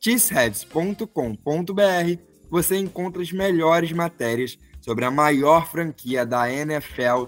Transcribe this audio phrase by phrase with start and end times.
[0.00, 7.26] cheeseheads.com.br, você encontra as melhores matérias sobre a maior franquia da NFL,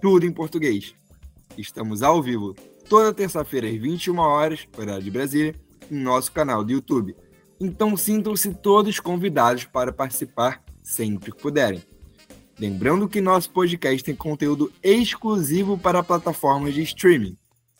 [0.00, 0.94] tudo em português.
[1.56, 2.56] Estamos ao vivo
[2.88, 5.54] toda terça-feira às 21 horas, horário de Brasília,
[5.90, 7.14] em nosso canal do YouTube.
[7.60, 11.82] Então sintam-se todos convidados para participar sempre que puderem.
[12.58, 17.36] Lembrando que nosso podcast tem conteúdo exclusivo para plataformas de streaming.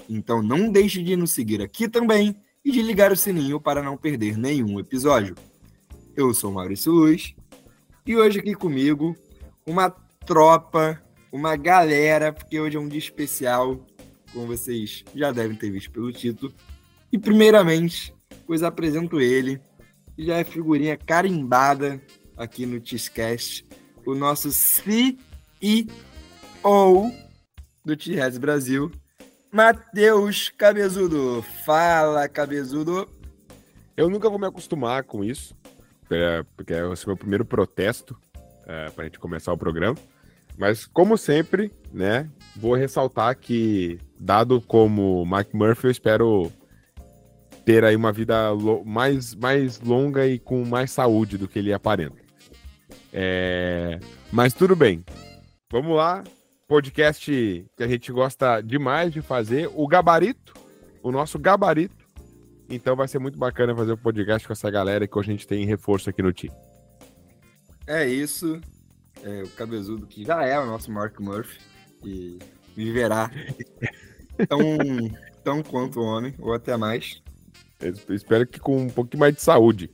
[0.09, 2.37] Então não deixe de nos seguir aqui também
[2.69, 5.35] e de ligar o sininho para não perder nenhum episódio.
[6.15, 7.35] Eu sou Maurício Luz
[8.07, 9.17] e hoje aqui comigo
[9.67, 11.03] uma tropa,
[11.33, 13.83] uma galera, porque hoje é um dia especial,
[14.35, 16.53] como vocês já devem ter visto pelo título.
[17.11, 18.15] E primeiramente,
[18.47, 19.59] pois apresento ele,
[20.15, 21.99] que já é figurinha carimbada
[22.37, 23.67] aqui no Tiscast,
[24.05, 25.89] o nosso CEO
[27.83, 28.93] do T-Res Brasil,
[29.53, 31.43] Matheus Cabezudo.
[31.65, 33.09] Fala, Cabezudo.
[33.97, 35.57] Eu nunca vou me acostumar com isso,
[36.11, 38.17] é, porque é o meu primeiro protesto
[38.67, 39.97] é, para a gente começar o programa.
[40.57, 46.53] Mas, como sempre, né, vou ressaltar que, dado como Mike Murphy, eu espero
[47.65, 48.53] ter aí uma vida
[48.85, 52.17] mais, mais longa e com mais saúde do que ele aparenta.
[53.13, 54.01] É...
[54.33, 55.05] Mas tudo bem.
[55.71, 56.25] Vamos lá,
[56.69, 60.53] podcast que a gente gosta demais de fazer, o Gabarito,
[61.03, 62.07] o nosso Gabarito.
[62.69, 65.47] Então vai ser muito bacana fazer o um podcast com essa galera que a gente
[65.47, 66.55] tem reforço aqui no time.
[67.87, 68.61] É isso.
[69.25, 71.59] É, o Cabezudo, que já é o nosso Mark Murphy,
[72.05, 72.39] e
[72.77, 73.31] viverá
[74.47, 74.61] tão,
[75.43, 77.23] tão quanto o homem, ou até mais.
[77.81, 79.91] Eu espero que com um pouquinho mais de saúde.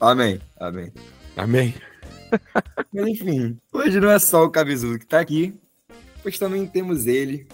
[0.00, 0.92] Amém, amém.
[1.36, 1.74] Amém.
[2.92, 5.54] Mas enfim, hoje não é só o Cabezudo que tá aqui,
[6.22, 7.46] pois também temos ele,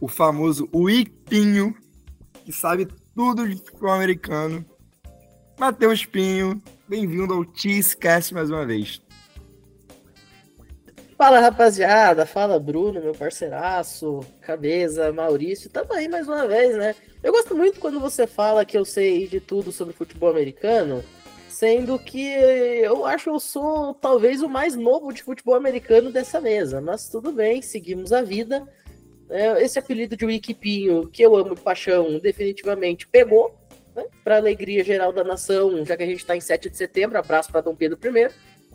[0.00, 1.74] o famoso Wipinho,
[2.44, 4.64] que sabe tudo de futebol americano.
[5.58, 9.00] Matheus Pinho, bem-vindo ao Cheesecast mais uma vez.
[11.16, 16.96] Fala rapaziada, fala Bruno, meu parceiraço, cabeça, Maurício, tamo aí mais uma vez, né?
[17.22, 21.04] Eu gosto muito quando você fala que eu sei de tudo sobre futebol americano,
[21.62, 26.40] Sendo que eu acho que eu sou talvez o mais novo de futebol americano dessa
[26.40, 26.80] mesa.
[26.80, 28.68] Mas tudo bem, seguimos a vida.
[29.30, 33.56] É, esse apelido de Wikipinho, que eu amo de paixão, definitivamente pegou.
[33.94, 34.04] Né?
[34.24, 37.16] Para alegria geral da nação, já que a gente está em 7 de setembro.
[37.16, 38.28] Abraço para Dom Pedro I.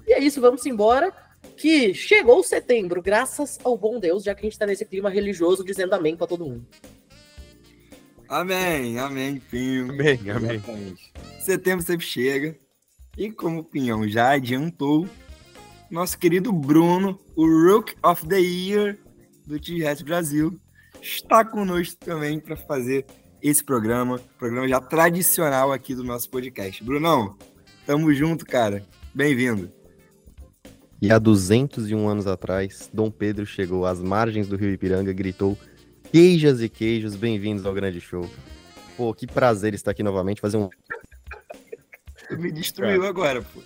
[0.08, 1.12] E é isso, vamos embora.
[1.58, 5.62] Que chegou setembro, graças ao bom Deus, já que a gente está nesse clima religioso
[5.62, 6.66] dizendo amém para todo mundo.
[8.30, 9.92] Amém, amém, Pinho.
[9.92, 10.96] Amém, amém.
[11.42, 12.58] Setembro sempre chega.
[13.18, 15.10] E como o Pinhão já adiantou,
[15.90, 18.96] nosso querido Bruno, o Rook of the Year
[19.48, 20.56] do T-Rex Brasil,
[21.02, 23.08] está conosco também para fazer
[23.42, 26.84] esse programa, programa já tradicional aqui do nosso podcast.
[26.84, 27.36] Brunão,
[27.88, 28.86] tamo junto, cara.
[29.16, 29.72] Bem-vindo.
[31.02, 35.58] E há 201 anos atrás, Dom Pedro chegou às margens do rio Ipiranga e gritou:
[36.12, 38.30] Queijas e queijos, bem-vindos ao grande show.
[38.96, 40.70] Pô, que prazer estar aqui novamente, fazer um
[42.38, 43.10] me destruiu cara.
[43.10, 43.62] agora, pô.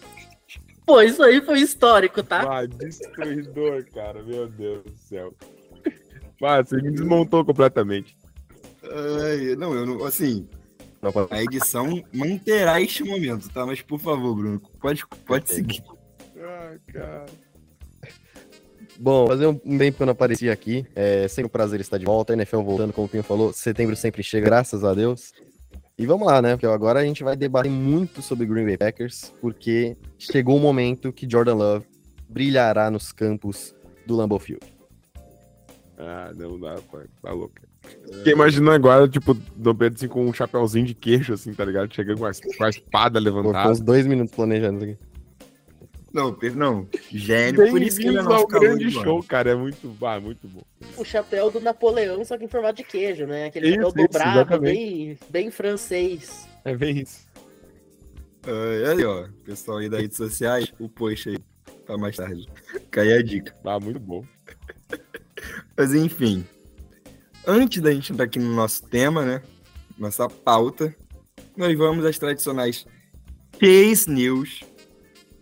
[0.85, 2.41] Pô, isso aí foi histórico, tá?
[2.41, 4.21] Ah, destruidor, cara.
[4.23, 5.33] Meu Deus do céu.
[6.43, 8.17] Ah, você me desmontou completamente.
[8.83, 10.03] Ai, não, eu não.
[10.03, 10.47] Assim,
[11.29, 13.65] a edição manterá este momento, tá?
[13.65, 15.83] Mas por favor, Bruno, pode, pode seguir.
[16.37, 17.25] Ah, cara.
[18.99, 20.85] Bom, fazer um tempo que eu não apareci aqui.
[20.95, 22.33] É sempre um prazer estar de volta.
[22.33, 25.33] A NFL voltando, como o Pinho falou, setembro sempre chega, graças a Deus.
[26.01, 26.55] E vamos lá, né?
[26.55, 31.13] Porque agora a gente vai debater muito sobre Green Bay Packers, porque chegou o momento
[31.13, 31.85] que Jordan Love
[32.27, 33.75] brilhará nos campos
[34.07, 34.65] do Lambeau Field.
[35.99, 37.05] Ah, não dá, pai.
[37.21, 37.53] Tá louco.
[38.13, 41.93] Fiquei imaginando agora, tipo, Dom Pedro assim, com um chapéuzinho de queijo, assim, tá ligado?
[41.93, 43.59] Chegando com a, com a espada levantada.
[43.59, 45.10] Ficou uns dois minutos planejando isso aqui.
[46.13, 46.87] Não, não.
[47.09, 49.51] Gênio, por isso que ele é nosso grande show, cara.
[49.51, 50.61] É muito, ah, muito bom.
[50.97, 53.45] O chapéu do Napoleão, só que em formato de queijo, né?
[53.45, 56.47] Aquele isso, chapéu dobrado, bem, bem francês.
[56.65, 57.25] É bem isso.
[58.45, 61.37] Uh, aí, ó, pessoal aí das redes sociais, o post aí,
[61.85, 62.47] pra mais tarde.
[62.89, 63.55] Cai a dica.
[63.63, 64.25] Ah, muito bom.
[65.77, 66.45] Mas enfim,
[67.45, 69.41] antes da gente entrar aqui no nosso tema, né?
[69.97, 70.93] Nossa pauta,
[71.55, 72.85] nós vamos às tradicionais
[73.59, 74.61] Case News,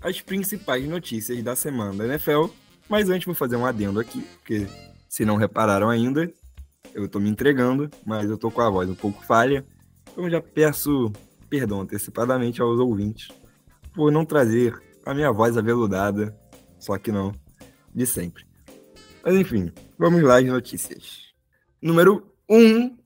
[0.02, 2.46] as principais notícias da semana da NFL.
[2.88, 4.68] Mas antes vou fazer um adendo aqui, porque
[5.08, 6.32] se não repararam ainda,
[6.94, 9.66] eu tô me entregando, mas eu tô com a voz um pouco falha.
[10.12, 11.12] Então já peço
[11.50, 13.30] perdão antecipadamente aos ouvintes
[13.94, 16.36] por não trazer a minha voz aveludada,
[16.80, 17.34] só que não,
[17.94, 18.46] de sempre.
[19.24, 21.34] Mas enfim, vamos lá às notícias.
[21.82, 22.56] Número 1.
[22.56, 22.98] Um,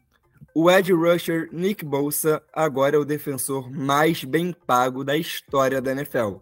[0.56, 5.92] o Ed Rusher Nick Bolsa agora é o defensor mais bem pago da história da
[5.92, 6.36] NFL.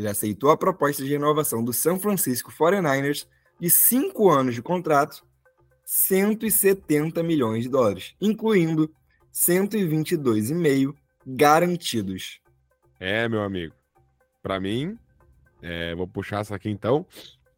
[0.00, 3.26] Ele aceitou a proposta de renovação do San Francisco 49ers
[3.60, 5.22] de 5 anos de contrato,
[5.84, 8.90] 170 milhões de dólares, incluindo
[9.30, 10.94] 122,5
[11.26, 12.40] garantidos.
[12.98, 13.74] É, meu amigo.
[14.42, 14.98] Para mim,
[15.60, 17.06] é, vou puxar essa aqui então.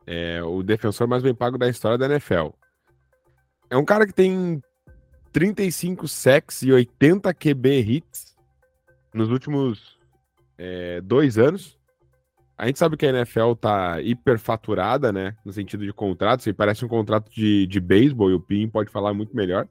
[0.05, 2.49] É o defensor mais bem pago da história da NFL.
[3.71, 4.61] É um cara que tem
[5.31, 8.35] 35 sacks e 80 QB hits
[9.15, 9.97] nos últimos
[10.59, 11.81] é, dois anos.
[12.57, 15.37] A gente sabe que a NFL tá hiperfaturada, né?
[15.45, 16.47] No sentido de contratos.
[16.47, 19.67] Isso parece um contrato de, de beisebol e o Pim pode falar muito melhor.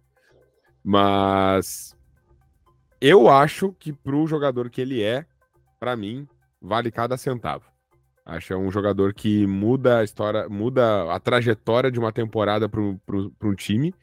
[0.84, 1.96] Mas
[3.00, 5.26] eu acho que pro jogador que ele é,
[5.80, 6.28] para mim,
[6.62, 7.66] vale cada centavo.
[8.26, 12.70] Acho que é um jogador que muda a história, muda a trajetória de uma temporada
[12.70, 13.94] para um time.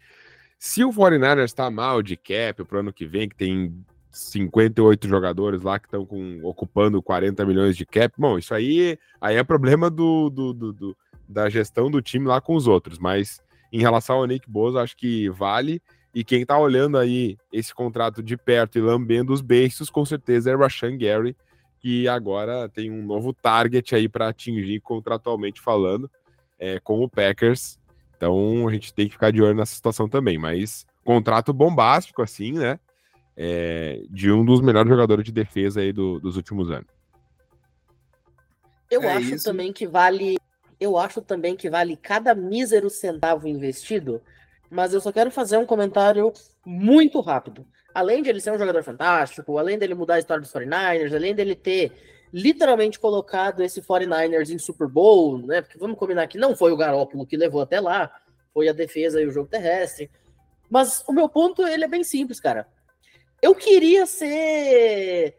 [0.58, 3.84] Se o 49ers está mal de cap pro ano que vem, que tem
[4.18, 6.06] 58 jogadores lá que estão
[6.42, 10.96] ocupando 40 milhões de cap, bom, isso aí, aí é problema do, do, do, do,
[11.28, 12.98] da gestão do time lá com os outros.
[12.98, 13.40] Mas
[13.72, 15.80] em relação ao Nick Bosa, acho que vale.
[16.14, 20.50] E quem está olhando aí esse contrato de perto e lambendo os beiços, com certeza
[20.50, 21.36] é Rashan Gary,
[21.80, 26.10] que agora tem um novo target aí para atingir contratualmente falando
[26.58, 27.78] é, com o Packers.
[28.16, 30.38] Então a gente tem que ficar de olho nessa situação também.
[30.38, 32.80] Mas contrato bombástico, assim, né?
[33.40, 36.88] É, de um dos melhores jogadores de defesa aí do, dos últimos anos.
[38.90, 39.44] Eu é acho isso.
[39.44, 40.37] também que vale.
[40.81, 44.20] Eu acho também que vale cada mísero centavo investido.
[44.69, 46.32] Mas eu só quero fazer um comentário
[46.67, 47.64] muito rápido
[47.99, 51.35] além de ele ser um jogador fantástico, além dele mudar a história dos 49ers, além
[51.35, 51.93] dele ter
[52.32, 55.62] literalmente colocado esse 49ers em Super Bowl, né?
[55.62, 58.08] Porque vamos combinar que não foi o Garópolo que levou até lá,
[58.55, 60.08] foi a defesa e o jogo terrestre.
[60.70, 62.69] Mas o meu ponto, ele é bem simples, cara.
[63.40, 65.37] Eu queria ser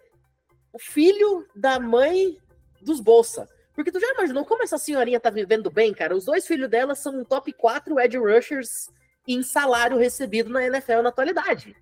[0.73, 2.37] o filho da mãe
[2.81, 3.47] dos Bolsa.
[3.75, 6.15] Porque tu já imaginou como essa senhorinha tá vivendo bem, cara?
[6.15, 8.89] Os dois filhos dela são top 4 edge rushers
[9.27, 11.75] em salário recebido na NFL na atualidade.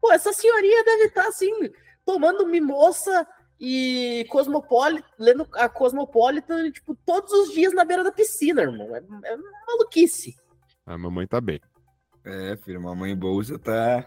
[0.00, 1.52] Pô, essa senhorinha deve estar tá, assim,
[2.04, 3.26] tomando mimoça
[3.58, 8.94] e Cosmopolitan, lendo a Cosmopolitan, tipo, todos os dias na beira da piscina, irmão.
[8.94, 10.36] É, é maluquice.
[10.84, 11.60] A mamãe tá bem.
[12.24, 14.04] É, filho, mamãe bolsa tá.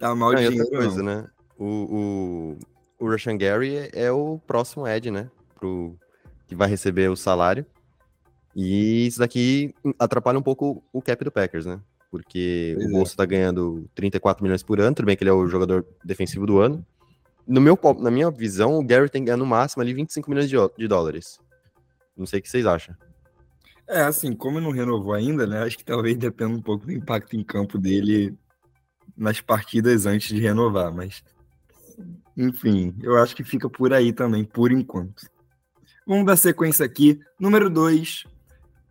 [0.00, 1.28] Tá mal de outra coisa, né?
[1.56, 2.56] O,
[2.98, 5.30] o, o Russian Gary é o próximo Ed, né?
[5.54, 5.96] Pro,
[6.48, 7.64] que vai receber o salário.
[8.56, 11.80] E isso daqui atrapalha um pouco o cap do Packers, né?
[12.10, 13.26] porque pois o Bolsa está é.
[13.26, 16.84] ganhando 34 milhões por ano, tudo bem que ele é o jogador defensivo do ano.
[17.46, 20.48] No meu, na minha visão, o Gary tem que ganhar no máximo ali 25 milhões
[20.48, 21.38] de, de dólares.
[22.16, 22.94] Não sei o que vocês acham.
[23.88, 25.62] É, assim, como não renovou ainda, né?
[25.62, 28.36] Acho que talvez dependa um pouco do impacto em campo dele
[29.20, 31.22] nas partidas antes de renovar, mas
[32.36, 35.28] enfim, eu acho que fica por aí também, por enquanto.
[36.06, 37.20] Vamos dar sequência aqui.
[37.38, 38.24] Número 2,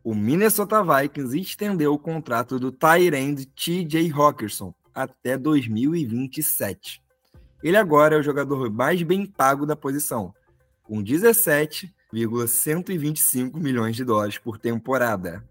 [0.03, 7.01] o Minnesota Vikings estendeu o contrato do Tyrande TJ Hawkinson até 2027.
[7.63, 10.31] Ele agora é o jogador mais bem pago da posição,
[10.83, 15.43] com 17,125 milhões de dólares por temporada.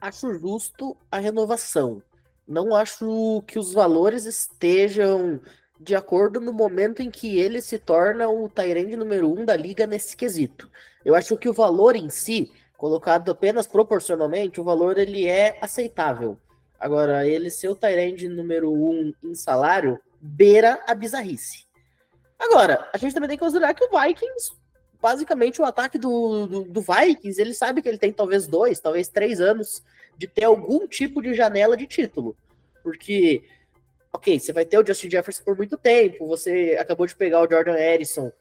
[0.00, 2.02] Acho justo a renovação.
[2.46, 5.40] Não acho que os valores estejam
[5.80, 9.86] de acordo no momento em que ele se torna o Tyrande número um da liga
[9.86, 10.70] nesse quesito.
[11.04, 16.38] Eu acho que o valor em si colocado apenas proporcionalmente, o valor ele é aceitável.
[16.78, 21.64] Agora, ele ser o Tyrande número um em salário, beira a bizarrice.
[22.38, 24.52] Agora, a gente também tem que considerar que o Vikings,
[25.00, 29.08] basicamente o ataque do, do, do Vikings, ele sabe que ele tem talvez dois, talvez
[29.08, 29.82] três anos
[30.16, 32.36] de ter algum tipo de janela de título.
[32.82, 33.44] Porque,
[34.12, 37.50] ok, você vai ter o Justin Jefferson por muito tempo, você acabou de pegar o
[37.50, 38.32] Jordan Harrison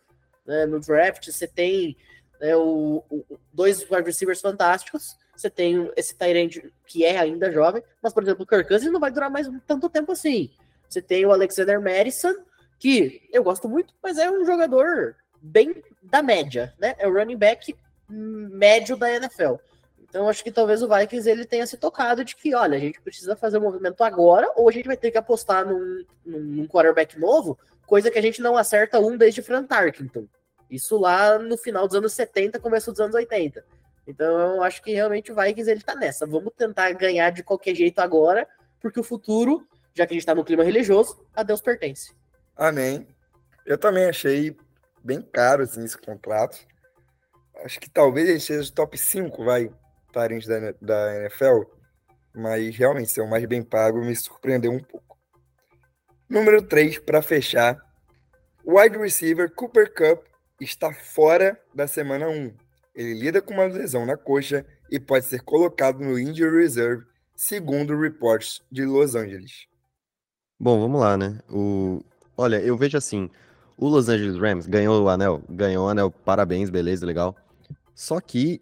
[0.45, 1.95] né, no draft, você tem
[2.39, 5.17] né, o, o, dois wide receivers fantásticos.
[5.35, 8.99] Você tem esse Tyrande que é ainda jovem, mas, por exemplo, o Kirk Cousins não
[8.99, 10.51] vai durar mais tanto tempo assim.
[10.87, 12.35] Você tem o Alexander Madison,
[12.77, 16.95] que eu gosto muito, mas é um jogador bem da média, né?
[16.99, 17.75] É o running back
[18.07, 19.55] médio da NFL.
[20.13, 23.01] Então, acho que talvez o Vikings ele tenha se tocado de que, olha, a gente
[23.01, 26.67] precisa fazer o um movimento agora, ou a gente vai ter que apostar num, num
[26.67, 30.27] quarterback novo coisa que a gente não acerta um desde Frank Tarkenton.
[30.69, 33.65] Isso lá no final dos anos 70, começo dos anos 80.
[34.05, 36.27] Então acho que realmente o Vikings ele tá nessa.
[36.27, 38.47] Vamos tentar ganhar de qualquer jeito agora,
[38.79, 42.13] porque o futuro, já que a gente tá no clima religioso, a Deus pertence.
[42.55, 43.07] Amém.
[43.65, 44.55] Eu também achei
[45.03, 46.57] bem caro assim, esse contrato.
[47.63, 49.71] Acho que talvez ele seja o top 5, vai,
[50.13, 51.63] parentes da, da NFL.
[52.33, 55.17] Mas realmente ser o mais bem pago me surpreendeu um pouco.
[56.29, 57.77] Número 3, para fechar.
[58.65, 60.25] Wide receiver Cooper Cup
[60.61, 62.53] está fora da semana 1
[62.95, 67.03] ele lida com uma lesão na coxa e pode ser colocado no injury reserve,
[67.35, 69.67] segundo reports de Los Angeles.
[70.59, 71.39] Bom, vamos lá, né?
[71.49, 72.01] O...
[72.37, 73.29] Olha, eu vejo assim,
[73.77, 77.35] o Los Angeles Rams ganhou o anel, ganhou o anel, parabéns, beleza, legal.
[77.95, 78.61] Só que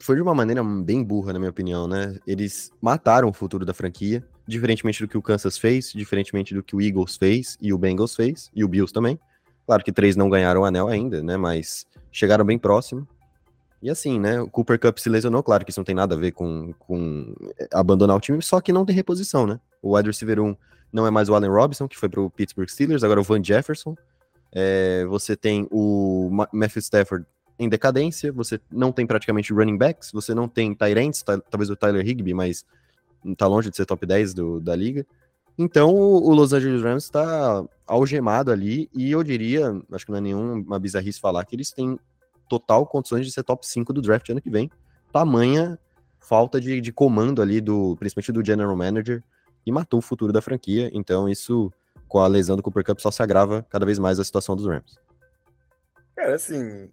[0.00, 2.16] foi de uma maneira bem burra, na minha opinião, né?
[2.26, 6.74] Eles mataram o futuro da franquia, diferentemente do que o Kansas fez, diferentemente do que
[6.74, 9.18] o Eagles fez e o Bengals fez, e o Bills também.
[9.66, 11.36] Claro que três não ganharam o anel ainda, né?
[11.36, 13.06] Mas chegaram bem próximo.
[13.82, 14.40] E assim, né?
[14.40, 17.34] O Cooper Cup se lesionou, claro que isso não tem nada a ver com, com
[17.58, 19.60] eh, abandonar o time, só que não tem reposição, né?
[19.82, 20.56] O wide receiver 1
[20.92, 23.42] não é mais o Allen Robinson, que foi pro Pittsburgh Steelers, agora é o Van
[23.42, 23.94] Jefferson.
[24.52, 27.26] É, você tem o Matthew Stafford
[27.58, 32.06] em decadência, você não tem praticamente running backs, você não tem Tyrants, talvez o Tyler
[32.06, 32.64] Higby, mas
[33.36, 35.04] tá longe de ser top 10 do, da liga.
[35.58, 40.20] Então o Los Angeles Rams está algemado ali, e eu diria, acho que não é
[40.20, 41.98] nenhuma bizarrice falar, que eles têm
[42.48, 44.70] total condições de ser top 5 do draft ano que vem.
[45.12, 45.78] Tamanha
[46.20, 49.22] falta de, de comando ali, do principalmente do general manager,
[49.64, 50.90] e matou o futuro da franquia.
[50.92, 51.72] Então, isso,
[52.06, 54.66] com a lesão do Cooper Cup, só se agrava cada vez mais a situação dos
[54.66, 54.98] Rams.
[56.14, 56.90] Cara, assim,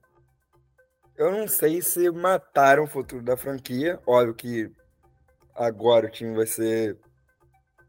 [1.17, 3.99] eu não sei se mataram o futuro da franquia.
[4.05, 4.71] Óbvio que
[5.55, 6.97] agora o time vai ser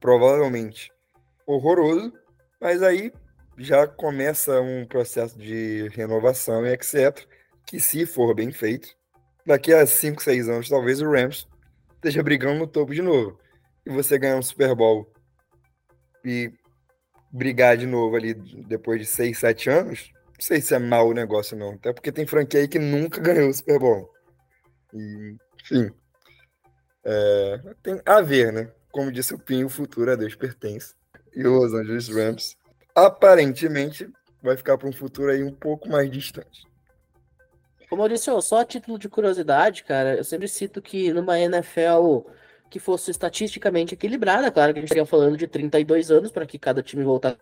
[0.00, 0.92] provavelmente
[1.46, 2.12] horroroso,
[2.60, 3.12] mas aí
[3.58, 7.26] já começa um processo de renovação e etc
[7.66, 8.88] que se for bem feito,
[9.44, 11.48] daqui a 5, 6 anos, talvez o Rams
[11.96, 13.38] esteja brigando no topo de novo.
[13.84, 15.12] E você ganhar um Super Bowl
[16.24, 16.52] e
[17.32, 21.14] brigar de novo ali depois de 6, 7 anos, não sei se é mau o
[21.14, 21.72] negócio não.
[21.72, 24.10] Até porque tem franquia aí que nunca ganhou o Super Bowl.
[24.92, 25.90] E, enfim.
[27.04, 28.70] É, tem a ver, né?
[28.90, 30.94] Como disse o Pinho, o futuro a Deus pertence.
[31.34, 32.56] E o Los Angeles Rams
[32.94, 34.10] aparentemente
[34.42, 36.66] vai ficar para um futuro aí um pouco mais distante.
[37.90, 42.26] Ô Maurício, só a título de curiosidade, cara, eu sempre cito que numa NFL
[42.68, 46.58] que fosse estatisticamente equilibrada, claro que a gente estaria falando de 32 anos para que
[46.58, 47.38] cada time voltasse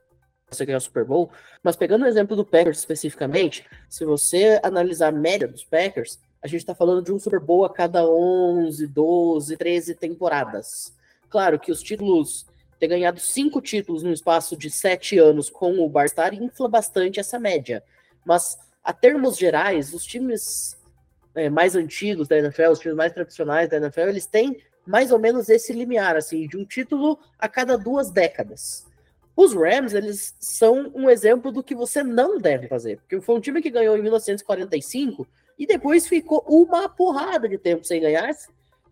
[0.62, 1.30] a ganhar o Super Bowl,
[1.62, 6.46] mas pegando o exemplo do Packers especificamente, se você analisar a média dos Packers, a
[6.46, 10.92] gente está falando de um Super Bowl a cada 11, 12, 13 temporadas.
[11.30, 12.46] Claro que os títulos,
[12.78, 17.38] ter ganhado cinco títulos no espaço de sete anos com o Barstar infla bastante essa
[17.38, 17.82] média,
[18.24, 20.76] mas a termos gerais, os times
[21.34, 25.18] é, mais antigos da NFL, os times mais tradicionais da NFL, eles têm mais ou
[25.18, 28.86] menos esse limiar, assim, de um título a cada duas décadas.
[29.36, 33.40] Os Rams, eles são um exemplo do que você não deve fazer, porque foi um
[33.40, 35.26] time que ganhou em 1945
[35.58, 38.30] e depois ficou uma porrada de tempo sem ganhar.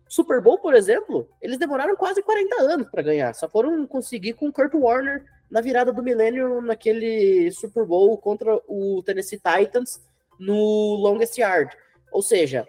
[0.07, 4.51] Super Bowl, por exemplo, eles demoraram quase 40 anos para ganhar, só foram conseguir com
[4.51, 10.01] Kurt Warner na virada do milênio naquele Super Bowl contra o Tennessee Titans
[10.39, 11.75] no Longest Yard.
[12.11, 12.67] Ou seja,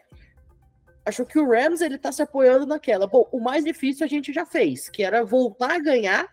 [1.04, 3.06] acho que o Rams ele tá se apoiando naquela.
[3.06, 6.28] Bom, o mais difícil a gente já fez, que era voltar a ganhar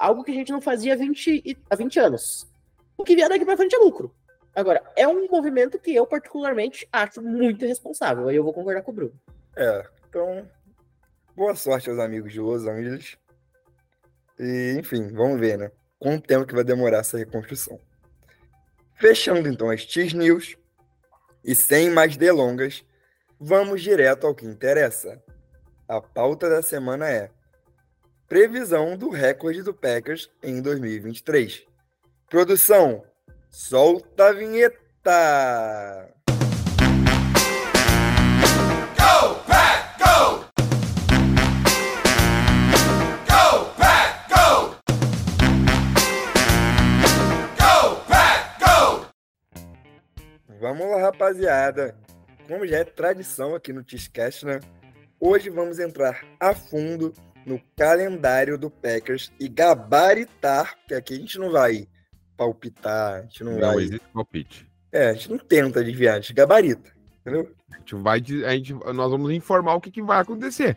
[0.00, 2.48] algo que a gente não fazia há 20, há 20 anos.
[2.96, 4.14] O que vier daqui para frente é lucro.
[4.54, 8.28] Agora, é um movimento que eu particularmente acho muito irresponsável.
[8.28, 9.20] Aí eu vou concordar com o Bruno.
[9.56, 10.48] É, então,
[11.36, 13.16] boa sorte aos amigos de Los Angeles.
[14.38, 15.70] E, enfim, vamos ver, né?
[16.00, 17.78] quanto tempo que vai demorar essa reconstrução.
[18.94, 20.56] Fechando então as X News,
[21.44, 22.84] e sem mais delongas,
[23.38, 25.22] vamos direto ao que interessa.
[25.86, 27.30] A pauta da semana é
[28.30, 31.66] previsão do recorde do Packers em 2023.
[32.28, 33.02] Produção,
[33.50, 36.14] solta a vinheta!
[50.60, 51.96] Vamos lá, rapaziada.
[52.46, 54.60] Como já é tradição aqui no Tiscast, né?
[55.18, 57.12] Hoje vamos entrar a fundo
[57.50, 61.88] no calendário do Packers e gabaritar, que aqui a gente não vai
[62.36, 63.72] palpitar, a gente não, não vai.
[63.72, 64.70] Não existe palpite.
[64.92, 66.90] É, a gente não tenta desviar, a gente gabarita,
[67.20, 67.52] entendeu?
[67.72, 70.76] A gente vai, a gente, nós vamos informar o que, que vai acontecer.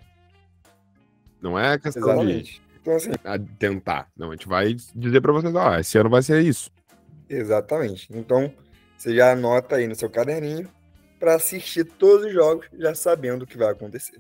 [1.39, 2.53] Não é questão Exatamente.
[2.53, 3.11] de então, assim,
[3.57, 4.09] tentar.
[4.17, 6.71] Não, a gente vai dizer para vocês, ó, esse ano vai ser isso.
[7.29, 8.07] Exatamente.
[8.11, 8.51] Então,
[8.97, 10.69] você já anota aí no seu caderninho
[11.19, 14.19] para assistir todos os jogos já sabendo o que vai acontecer.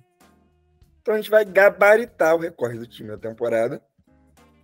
[1.03, 3.83] Então a gente vai gabaritar o recorde do time da temporada.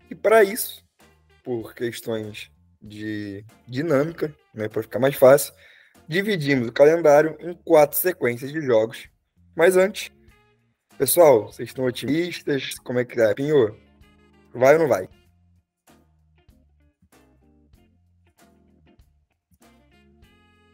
[0.10, 0.81] E para isso,
[1.43, 2.50] por questões
[2.81, 5.53] de dinâmica, né, para ficar mais fácil,
[6.08, 9.10] dividimos o calendário em quatro sequências de jogos.
[9.53, 10.13] Mas antes,
[10.98, 12.79] pessoal, vocês estão otimistas?
[12.79, 13.34] Como é que é?
[13.34, 13.77] Pinho,
[14.53, 15.10] vai ou não vai?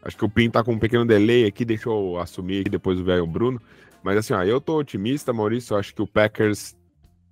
[0.00, 3.00] Acho que o Pin tá com um pequeno delay aqui, deixa eu assumir aqui depois
[3.00, 3.60] o velho Bruno.
[4.06, 5.74] Mas assim, ó, eu tô otimista, Maurício.
[5.74, 6.76] Eu acho que o Packers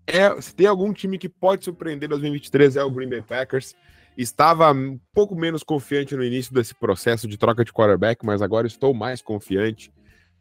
[0.08, 0.40] é.
[0.40, 3.76] Se tem algum time que pode surpreender em 2023, é o Green Bay Packers.
[4.18, 8.66] Estava um pouco menos confiante no início desse processo de troca de quarterback, mas agora
[8.66, 9.92] estou mais confiante.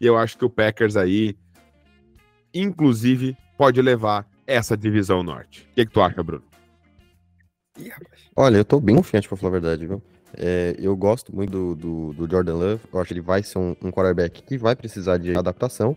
[0.02, 1.38] E eu acho que o Packers aí,
[2.52, 5.70] inclusive, pode levar essa divisão norte.
[5.72, 6.44] O que, que tu acha, Bruno?
[8.36, 10.02] Olha, eu tô bem confiante, pra falar a verdade, viu?
[10.36, 12.82] É, eu gosto muito do, do, do, Jordan Love.
[12.92, 15.96] Eu acho que ele vai ser um, um quarterback que vai precisar de adaptação.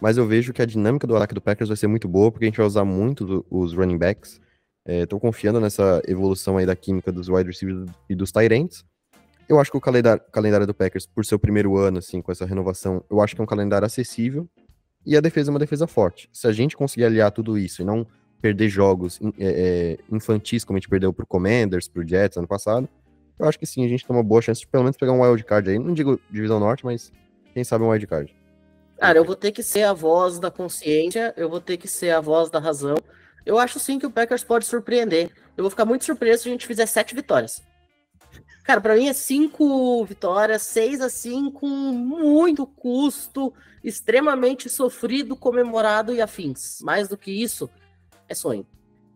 [0.00, 2.44] Mas eu vejo que a dinâmica do ataque do Packers vai ser muito boa, porque
[2.44, 4.40] a gente vai usar muito do, os running backs.
[4.86, 8.84] Estou é, confiando nessa evolução aí da química dos wide receivers e dos Tyrants.
[9.48, 12.30] Eu acho que o calendário, calendário do Packers, por ser o primeiro ano, assim, com
[12.30, 14.48] essa renovação, eu acho que é um calendário acessível.
[15.04, 16.28] E a defesa é uma defesa forte.
[16.32, 18.06] Se a gente conseguir aliar tudo isso e não
[18.42, 22.88] perder jogos é, é, infantis, como a gente perdeu pro Commanders, pro Jets ano passado,
[23.38, 25.22] eu acho que sim, a gente tem uma boa chance de pelo menos pegar um
[25.22, 25.78] wild card aí.
[25.78, 27.12] Não digo divisão norte, mas
[27.54, 28.34] quem sabe um wild card.
[28.98, 32.10] Cara, eu vou ter que ser a voz da consciência, eu vou ter que ser
[32.10, 32.96] a voz da razão.
[33.44, 35.30] Eu acho sim que o Packers pode surpreender.
[35.56, 37.62] Eu vou ficar muito surpreso se a gente fizer sete vitórias.
[38.64, 43.54] Cara, para mim é cinco vitórias, seis assim, com muito custo,
[43.84, 46.80] extremamente sofrido, comemorado e afins.
[46.80, 47.70] Mais do que isso,
[48.28, 48.66] é sonho.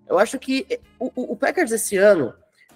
[0.07, 0.67] Eu acho que
[0.99, 2.33] o, o Packers esse ano,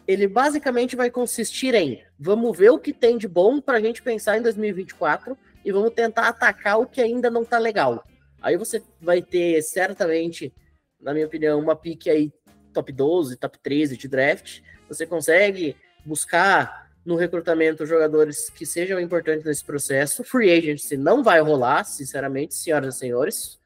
[0.06, 4.02] ele basicamente vai consistir em vamos ver o que tem de bom para a gente
[4.02, 8.04] pensar em 2024 e vamos tentar atacar o que ainda não tá legal.
[8.42, 10.52] Aí você vai ter certamente,
[11.00, 12.30] na minha opinião, uma pique aí
[12.72, 14.60] top 12, top 13 de draft.
[14.88, 15.74] Você consegue
[16.04, 20.22] buscar no recrutamento jogadores que sejam importantes nesse processo.
[20.24, 23.58] Free agency não vai rolar, sinceramente, senhoras e senhores.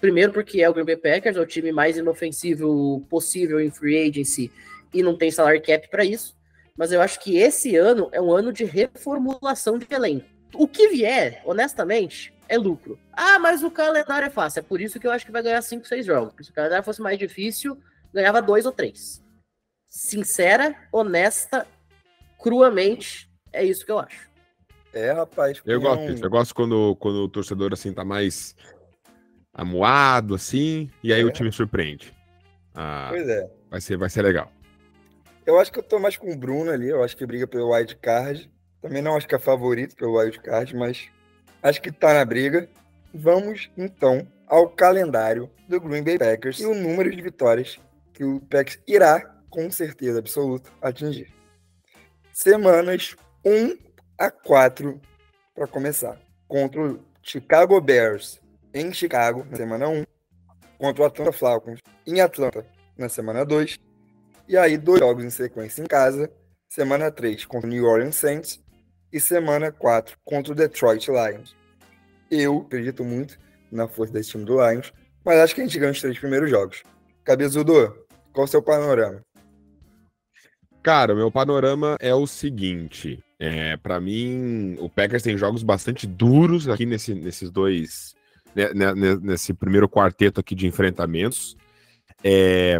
[0.00, 4.08] Primeiro porque é o Green Bay Packers, é o time mais inofensivo possível em free
[4.08, 4.50] agency
[4.92, 6.34] e não tem salário cap para isso.
[6.76, 10.88] Mas eu acho que esse ano é um ano de reformulação de elenco o que
[10.88, 12.98] vier, honestamente, é lucro.
[13.12, 14.60] Ah, mas o calendário é fácil.
[14.60, 16.30] É por isso que eu acho que vai ganhar 5, 6 jogos.
[16.30, 17.78] Porque se o calendário fosse mais difícil,
[18.12, 19.22] ganhava dois ou três.
[19.88, 21.66] Sincera, honesta,
[22.38, 24.30] cruamente, é isso que eu acho.
[24.92, 25.62] É, rapaz.
[25.64, 26.24] Eu gosto disso.
[26.24, 28.54] Eu gosto quando, quando o torcedor assim tá mais
[29.54, 31.24] amuado, assim, e aí é.
[31.24, 32.14] o time surpreende.
[32.74, 33.50] Ah, pois é.
[33.70, 34.50] Vai ser, vai ser legal.
[35.46, 36.88] Eu acho que eu tô mais com o Bruno ali.
[36.88, 38.50] Eu acho que briga pelo wild card.
[38.82, 41.08] Também não acho que é favorito pelo wildcard, mas
[41.62, 42.68] acho que está na briga.
[43.14, 47.78] Vamos, então, ao calendário do Green Bay Packers e o número de vitórias
[48.12, 51.32] que o Packers irá, com certeza absoluta, atingir.
[52.32, 53.14] Semanas
[53.44, 53.78] 1
[54.18, 55.00] a 4
[55.54, 56.18] para começar.
[56.48, 58.40] Contra o Chicago Bears
[58.74, 60.04] em Chicago, na semana 1.
[60.76, 62.66] Contra o Atlanta Falcons em Atlanta,
[62.98, 63.78] na semana 2.
[64.48, 66.30] E aí, dois jogos em sequência em casa.
[66.68, 68.62] Semana 3 contra o New Orleans Saints
[69.12, 71.54] e semana 4 contra o Detroit Lions.
[72.30, 73.38] Eu acredito muito
[73.70, 74.92] na força desse time do Lions,
[75.24, 76.82] mas acho que a gente ganha os três primeiros jogos.
[77.24, 77.94] Cabezudo,
[78.32, 79.20] qual o seu panorama?
[80.82, 83.22] Cara, meu panorama é o seguinte.
[83.38, 88.14] É, para mim, o Packers tem jogos bastante duros aqui nesse, nesses dois.
[88.54, 91.56] Né, né, né, nesse primeiro quarteto aqui de enfrentamentos.
[92.22, 92.78] É,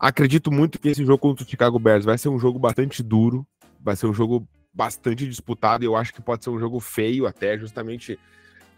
[0.00, 3.46] acredito muito que esse jogo contra o Chicago Bears vai ser um jogo bastante duro.
[3.80, 7.58] Vai ser um jogo bastante disputado eu acho que pode ser um jogo feio até,
[7.58, 8.16] justamente,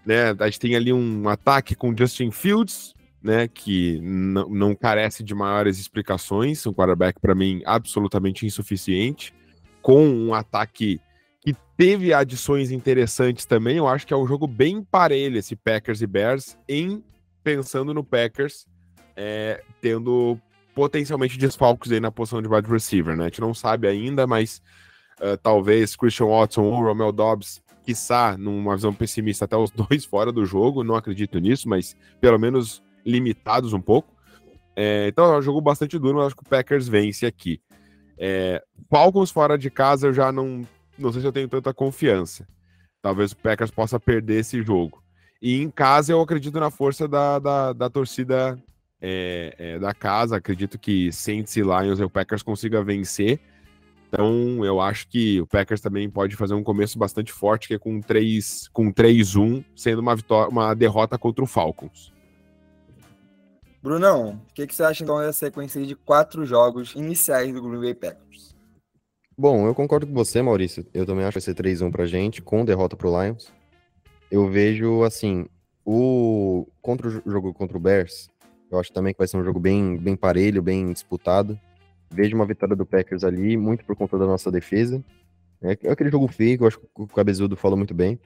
[0.07, 5.35] né, a gente tem ali um ataque com Justin Fields, né, que não carece de
[5.35, 9.35] maiores explicações, um quarterback para mim absolutamente insuficiente,
[9.83, 10.99] com um ataque
[11.43, 16.01] que teve adições interessantes também, eu acho que é um jogo bem parelho esse Packers
[16.01, 17.05] e Bears, em
[17.45, 18.67] pensando no Packers
[19.15, 20.41] é, tendo
[20.75, 23.25] potencialmente desfalques aí na posição de wide receiver, né?
[23.25, 24.63] A gente não sabe ainda, mas
[25.21, 30.33] uh, talvez Christian Watson ou Romel Dobbs, quiçá, numa visão pessimista, até os dois fora
[30.33, 34.15] do jogo, não acredito nisso, mas pelo menos limitados um pouco.
[34.77, 37.61] É, então é um jogo bastante duro, mas acho que o Packers vence aqui.
[38.19, 40.67] É, Falcons fora de casa eu já não,
[40.99, 42.47] não sei se eu tenho tanta confiança.
[43.03, 45.03] Talvez o Packers possa perder esse jogo.
[45.41, 48.63] E em casa eu acredito na força da, da, da torcida
[49.01, 50.37] é, é, da casa.
[50.37, 53.41] Acredito que Saints e Lions e o Packers consiga vencer.
[54.13, 57.79] Então, eu acho que o Packers também pode fazer um começo bastante forte, que é
[57.79, 62.13] com 3 com 3-1, sendo uma vitória, uma derrota contra o Falcons.
[63.81, 67.81] Brunão, o que, que, você acha então da sequência de quatro jogos iniciais do Green
[67.81, 68.55] Bay Packers?
[69.39, 70.85] Bom, eu concordo com você, Maurício.
[70.93, 73.53] Eu também acho que vai ser 3-1 pra gente, com derrota pro Lions.
[74.29, 75.47] Eu vejo, assim,
[75.85, 78.29] o contra o jogo contra o Bears,
[78.71, 81.59] eu acho também que vai ser um jogo bem, bem parelho, bem disputado.
[82.13, 85.03] Vejo uma vitória do Packers ali, muito por conta da nossa defesa.
[85.63, 88.19] É, é aquele jogo feio, eu acho que o Cabezudo falou muito bem,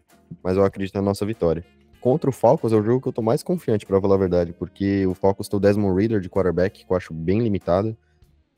[0.43, 1.65] mas eu acredito na nossa vitória.
[2.01, 4.53] Contra o Falcons é o jogo que eu tô mais confiante, para falar a verdade,
[4.53, 7.97] porque o Falcons tem o Desmond Reader de quarterback, que eu acho bem limitado.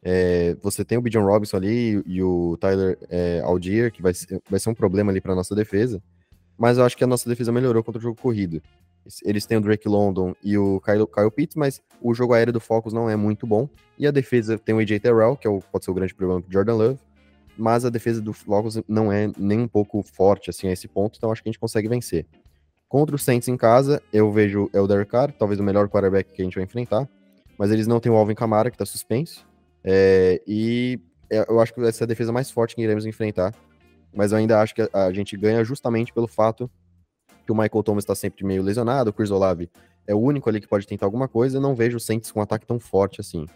[0.02, 4.40] É, você tem o Bijan Robinson ali e o Tyler é, Algier, que vai ser,
[4.48, 6.02] vai ser um problema ali para nossa defesa.
[6.58, 8.62] Mas eu acho que a nossa defesa melhorou contra o jogo corrido.
[9.24, 12.60] Eles têm o Drake London e o Kyle, Kyle Pitts, mas o jogo aéreo do
[12.60, 13.68] Falcons não é muito bom.
[13.98, 16.40] E a defesa tem o AJ Terrell, que é o, pode ser o grande problema
[16.40, 16.98] do Jordan Love.
[17.56, 21.16] Mas a defesa do Falcons não é nem um pouco forte assim a esse ponto,
[21.16, 22.26] então acho que a gente consegue vencer.
[22.88, 26.32] Contra o Saints em casa, eu vejo é o Derek Carr, talvez o melhor quarterback
[26.32, 27.08] que a gente vai enfrentar.
[27.58, 29.46] Mas eles não têm o Alvin Kamara, que tá suspenso.
[29.82, 33.54] É, e é, eu acho que vai ser a defesa mais forte que iremos enfrentar.
[34.14, 36.70] Mas eu ainda acho que a gente ganha justamente pelo fato
[37.46, 39.70] que o Michael Thomas está sempre meio lesionado, o Chris Olave
[40.06, 42.40] é o único ali que pode tentar alguma coisa, eu não vejo o Saints com
[42.40, 43.46] um ataque tão forte assim.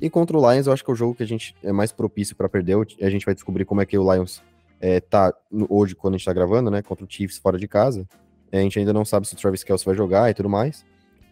[0.00, 1.90] E contra o Lions, eu acho que é o jogo que a gente é mais
[1.90, 4.42] propício para perder, a gente vai descobrir como é que o Lions
[4.80, 5.34] é, tá
[5.68, 8.06] hoje, quando a gente tá gravando, né, contra o Chiefs fora de casa.
[8.50, 10.84] É, a gente ainda não sabe se o Travis Kelce vai jogar e tudo mais.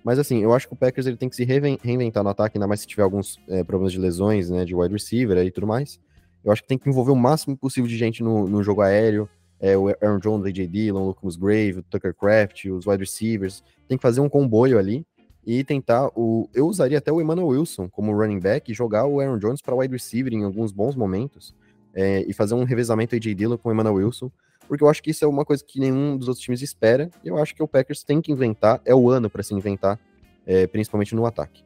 [0.04, 2.66] Mas assim, eu acho que o Packers ele tem que se reinventar no ataque, ainda
[2.66, 6.00] mais se tiver alguns é, problemas de lesões, né, de wide receiver e tudo mais.
[6.44, 9.28] Eu acho que tem que envolver o máximo possível de gente no, no jogo aéreo,
[9.60, 13.62] é, o Aaron Jones, AJ Dillon, o Lucas Grave, o Tucker Craft, os wide receivers.
[13.88, 15.06] Tem que fazer um comboio ali
[15.46, 16.48] e tentar o.
[16.52, 19.74] Eu usaria até o Emmanuel Wilson como running back e jogar o Aaron Jones para
[19.74, 21.54] wide receiver em alguns bons momentos
[21.94, 24.30] é, e fazer um revezamento AJ Dillon com o Emmanuel Wilson,
[24.68, 27.28] porque eu acho que isso é uma coisa que nenhum dos outros times espera e
[27.28, 29.98] eu acho que o Packers tem que inventar, é o ano para se inventar,
[30.44, 31.64] é, principalmente no ataque.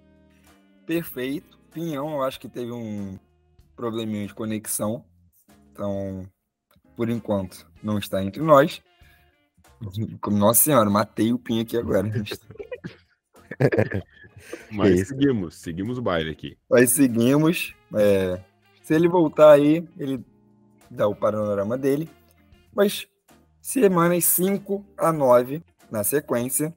[0.87, 1.59] Perfeito.
[1.73, 3.19] Pinhão, eu acho que teve um
[3.75, 5.05] probleminha de conexão,
[5.73, 6.27] então
[7.01, 8.83] por enquanto, não está entre nós.
[10.31, 12.07] Nossa senhora, matei o Pinho aqui agora.
[14.71, 16.59] Mas seguimos, seguimos o baile aqui.
[16.69, 17.75] Mas seguimos.
[17.95, 18.39] É,
[18.83, 20.23] se ele voltar aí, ele
[20.91, 22.07] dá o panorama dele.
[22.75, 23.09] Mas
[23.63, 26.77] semanas 5 a 9 na sequência.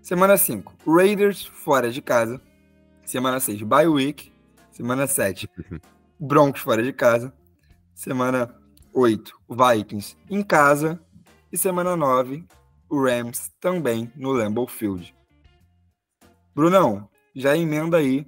[0.00, 2.40] Semana 5, Raiders fora de casa.
[3.04, 4.32] Semana 6, bye week.
[4.70, 5.46] Semana 7,
[6.18, 7.34] Broncos fora de casa.
[7.94, 8.61] Semana
[8.94, 11.00] 8, Vikings em casa.
[11.50, 12.44] E semana 9,
[12.88, 15.14] o Rams também no Lambeau Field.
[16.54, 18.26] Brunão, já emenda aí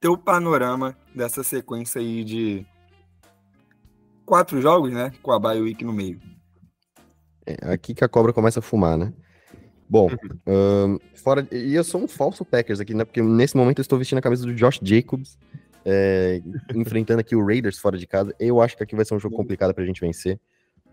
[0.00, 2.66] teu panorama dessa sequência aí de
[4.24, 5.12] quatro jogos, né?
[5.22, 6.20] Com a bye week no meio.
[7.46, 9.12] É aqui que a cobra começa a fumar, né?
[9.88, 10.08] Bom,
[10.46, 11.46] um, fora.
[11.52, 13.04] E eu sou um falso Packers aqui, né?
[13.04, 15.38] Porque nesse momento eu estou vestindo a camisa do Josh Jacobs
[15.84, 16.40] é,
[16.74, 18.34] enfrentando aqui o Raiders fora de casa.
[18.38, 20.40] Eu acho que aqui vai ser um jogo complicado pra gente vencer.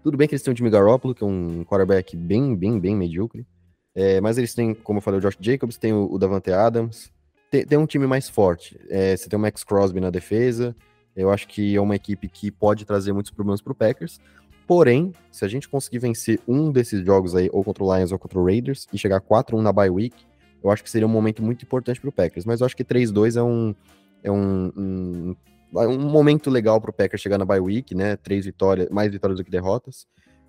[0.03, 2.95] Tudo bem que eles têm o Jimmy Garoppolo, que é um quarterback bem, bem, bem
[2.95, 3.45] medíocre.
[3.93, 7.11] É, mas eles têm, como eu falei, o Josh Jacobs, tem o, o Davante Adams.
[7.49, 8.79] Tem, tem, um time mais forte.
[8.89, 10.75] É, você tem o Max Crosby na defesa.
[11.15, 14.19] Eu acho que é uma equipe que pode trazer muitos problemas pro Packers.
[14.65, 18.17] Porém, se a gente conseguir vencer um desses jogos aí, ou contra o Lions ou
[18.17, 20.15] contra o Raiders, e chegar 4-1 na bye week,
[20.63, 22.45] eu acho que seria um momento muito importante pro Packers.
[22.45, 23.75] Mas eu acho que 3-2 é um,
[24.23, 25.35] é um, um,
[25.73, 28.15] um momento legal para o Packers chegar na bye week, né?
[28.17, 30.05] Três vitórias, mais vitórias do que derrotas.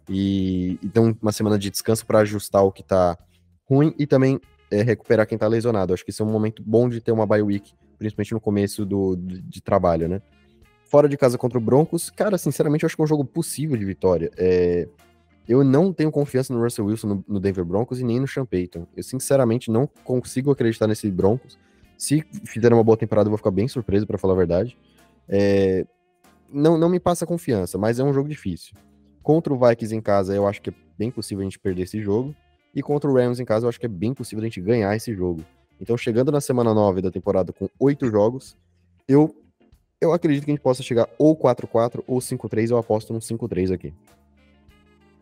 [0.08, 3.16] E então uma semana de descanso para ajustar o que está
[3.68, 5.94] ruim e também é, recuperar quem está lesionado.
[5.94, 8.85] Acho que isso é um momento bom de ter uma bye week, principalmente no começo
[8.85, 10.20] do, de, de trabalho, né?
[10.87, 13.76] Fora de casa contra o Broncos, cara, sinceramente, eu acho que é um jogo possível
[13.78, 14.30] de vitória.
[14.37, 14.87] É,
[15.48, 18.44] eu não tenho confiança no Russell Wilson no, no Denver Broncos e nem no Sean
[18.44, 18.87] Payton.
[18.94, 21.58] Eu sinceramente não consigo acreditar nesse Broncos.
[22.02, 24.76] Se fizer uma boa temporada, eu vou ficar bem surpreso, para falar a verdade.
[25.28, 25.86] É,
[26.52, 28.74] não, não me passa confiança, mas é um jogo difícil.
[29.22, 32.02] Contra o Vikings em casa, eu acho que é bem possível a gente perder esse
[32.02, 32.34] jogo.
[32.74, 34.96] E contra o Rams em casa, eu acho que é bem possível a gente ganhar
[34.96, 35.44] esse jogo.
[35.80, 38.56] Então, chegando na semana 9 da temporada com oito jogos,
[39.06, 39.32] eu,
[40.00, 42.70] eu acredito que a gente possa chegar ou 4-4 ou 5-3.
[42.70, 43.94] Eu aposto no 5-3 aqui.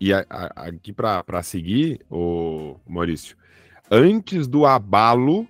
[0.00, 3.36] E a, a, aqui para seguir, o Maurício,
[3.90, 5.46] antes do abalo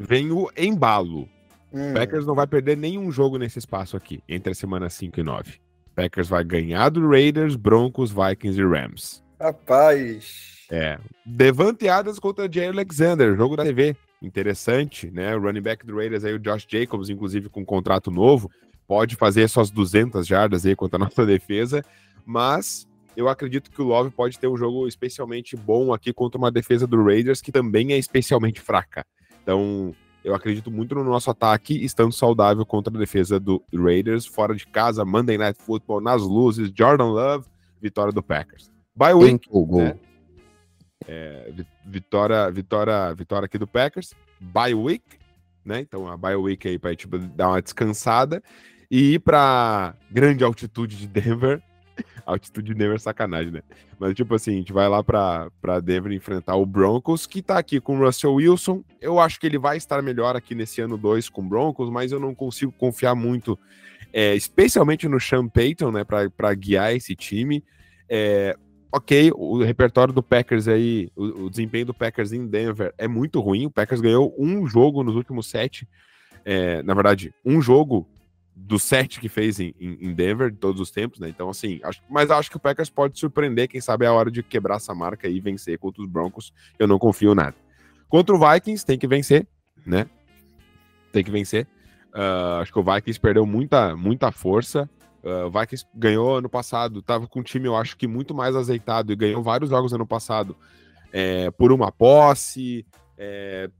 [0.00, 1.28] vem o embalo.
[1.72, 1.92] Hum.
[1.92, 5.60] Packers não vai perder nenhum jogo nesse espaço aqui, entre a semana 5 e 9.
[5.94, 9.22] Packers vai ganhar do Raiders, Broncos, Vikings e Rams.
[9.38, 10.66] Rapaz.
[10.70, 10.98] É.
[11.26, 13.94] Devante Adams contra Jay Alexander, jogo da TV.
[14.22, 15.36] Interessante, né?
[15.36, 18.50] O running back do Raiders aí, o Josh Jacobs, inclusive com um contrato novo.
[18.86, 21.84] pode fazer suas 200 jardas aí contra a nossa defesa,
[22.24, 26.50] mas eu acredito que o Love pode ter um jogo especialmente bom aqui contra uma
[26.50, 29.04] defesa do Raiders que também é especialmente fraca.
[29.42, 34.54] Então, eu acredito muito no nosso ataque, estando saudável contra a defesa do Raiders, fora
[34.54, 37.46] de casa, Monday Night Football, nas luzes, Jordan Love,
[37.80, 38.70] vitória do Packers.
[38.94, 39.98] By week, né?
[41.06, 41.52] é,
[41.86, 44.14] vitória, vitória, vitória aqui do Packers.
[44.40, 45.04] By week,
[45.64, 45.80] né?
[45.80, 48.42] Então a bye week aí para tipo, dar uma descansada
[48.90, 51.62] e ir para grande altitude de Denver.
[52.30, 53.62] Altitude de Denver é sacanagem, né?
[53.98, 57.80] Mas tipo assim, a gente vai lá para Denver enfrentar o Broncos, que tá aqui
[57.80, 58.82] com o Russell Wilson.
[59.00, 62.12] Eu acho que ele vai estar melhor aqui nesse ano 2 com o Broncos, mas
[62.12, 63.58] eu não consigo confiar muito,
[64.12, 67.62] é, especialmente no Sean Payton, né, para guiar esse time.
[68.08, 68.56] É,
[68.92, 73.40] ok, o repertório do Packers aí, o, o, desempenho do Packers em Denver é muito
[73.40, 73.66] ruim.
[73.66, 75.88] O Packers ganhou um jogo nos últimos sete.
[76.44, 78.08] É, na verdade, um jogo
[78.66, 81.28] dos sete que fez em, em, Denver de todos os tempos, né?
[81.28, 83.68] Então, assim, acho, mas acho que o Packers pode surpreender.
[83.68, 86.52] Quem sabe é a hora de quebrar essa marca e vencer contra os Broncos.
[86.78, 87.56] Eu não confio nada.
[88.08, 89.46] Contra o Vikings, tem que vencer,
[89.84, 90.06] né?
[91.12, 91.66] Tem que vencer.
[92.14, 94.88] Uh, acho que o Vikings perdeu muita, muita força.
[95.22, 98.54] Uh, o Vikings ganhou ano passado, estava com um time, eu acho que muito mais
[98.56, 100.56] azeitado e ganhou vários jogos ano passado
[101.12, 102.86] é, por uma posse,
[103.18, 103.70] é,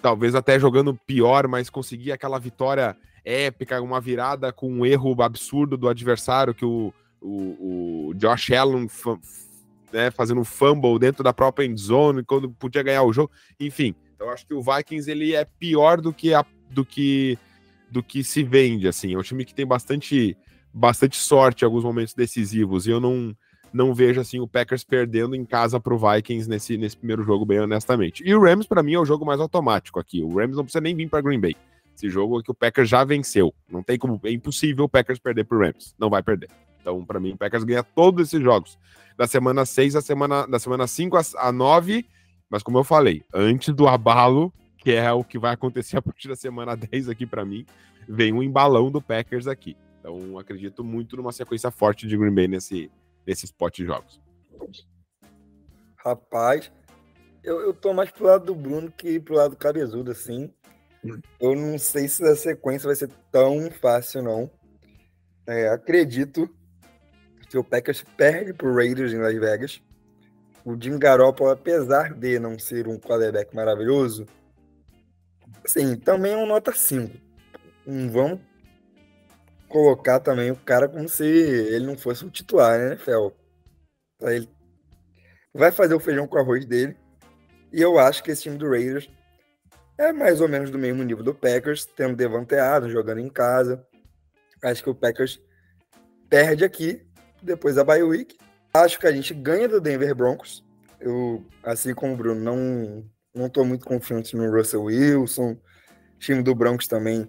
[0.00, 2.96] talvez até jogando pior, mas conseguia aquela vitória
[3.28, 8.88] épica, uma virada com um erro absurdo do adversário, que o, o, o Josh Allen
[9.92, 13.94] né, fazendo um fumble dentro da própria endzone, quando podia ganhar o jogo, enfim.
[14.14, 17.38] Então acho que o Vikings ele é pior do que, a, do que
[17.90, 19.14] do que se vende, assim.
[19.14, 20.36] É um time que tem bastante
[20.72, 22.86] bastante sorte em alguns momentos decisivos.
[22.86, 23.34] E eu não,
[23.72, 27.44] não vejo assim o Packers perdendo em casa para o Vikings nesse, nesse primeiro jogo,
[27.44, 28.22] bem honestamente.
[28.24, 30.22] E o Rams, para mim, é o jogo mais automático aqui.
[30.22, 31.56] O Rams não precisa nem vir para Green Bay.
[31.98, 33.52] Esse jogo é que o Packers já venceu.
[33.68, 34.20] Não tem como.
[34.24, 35.96] É impossível o Packers perder para o Rams.
[35.98, 36.48] Não vai perder.
[36.80, 38.78] Então, para mim, o Packers ganha todos esses jogos.
[39.16, 42.06] Da semana 6 à semana, da semana 5 a 9.
[42.48, 46.28] Mas como eu falei, antes do abalo, que é o que vai acontecer a partir
[46.28, 47.66] da semana 10 aqui para mim,
[48.08, 49.76] vem um embalão do Packers aqui.
[49.98, 52.92] Então, acredito muito numa sequência forte de Green Bay nesse,
[53.26, 54.20] nesse spot de jogos.
[55.96, 56.70] Rapaz,
[57.42, 60.48] eu, eu tô mais pro lado do Bruno que pro lado do Cabezudo, assim.
[61.40, 64.50] Eu não sei se a sequência vai ser tão fácil, não.
[65.46, 66.48] É, acredito
[67.48, 69.82] que o Packers perde pro Raiders em Las Vegas.
[70.64, 74.26] O Jim Garoppolo, apesar de não ser um quarterback maravilhoso,
[75.64, 77.16] assim, também é um nota 5.
[77.86, 78.40] Não vamos
[79.68, 83.34] colocar também o cara como se ele não fosse o titular, né, Fel?
[84.22, 84.48] Ele
[85.54, 86.96] vai fazer o feijão com arroz dele.
[87.72, 89.10] E eu acho que esse time do Raiders
[89.98, 93.84] é mais ou menos do mesmo nível do Packers, tendo Devanteado, jogando em casa.
[94.62, 95.40] Acho que o Packers
[96.30, 97.04] perde aqui,
[97.42, 98.36] depois da bye week.
[98.72, 100.64] Acho que a gente ganha do Denver Broncos.
[101.00, 105.52] Eu, assim como o Bruno, não, não tô muito confiante no Russell Wilson.
[105.52, 107.28] O time do Broncos também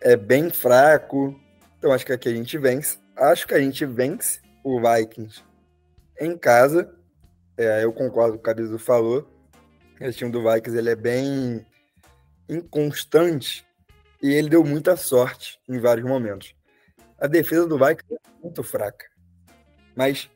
[0.00, 1.38] é bem fraco.
[1.78, 2.98] Então acho que aqui a gente vence.
[3.16, 5.42] Acho que a gente vence o Vikings
[6.20, 6.94] em casa.
[7.56, 9.26] É, eu concordo com o que o Cabezo falou.
[10.00, 11.64] Esse time do Vikings ele é bem
[12.48, 13.66] inconstante
[14.22, 16.54] e ele deu muita sorte em vários momentos.
[17.18, 19.06] A defesa do Vikings é muito fraca,
[19.94, 20.30] mas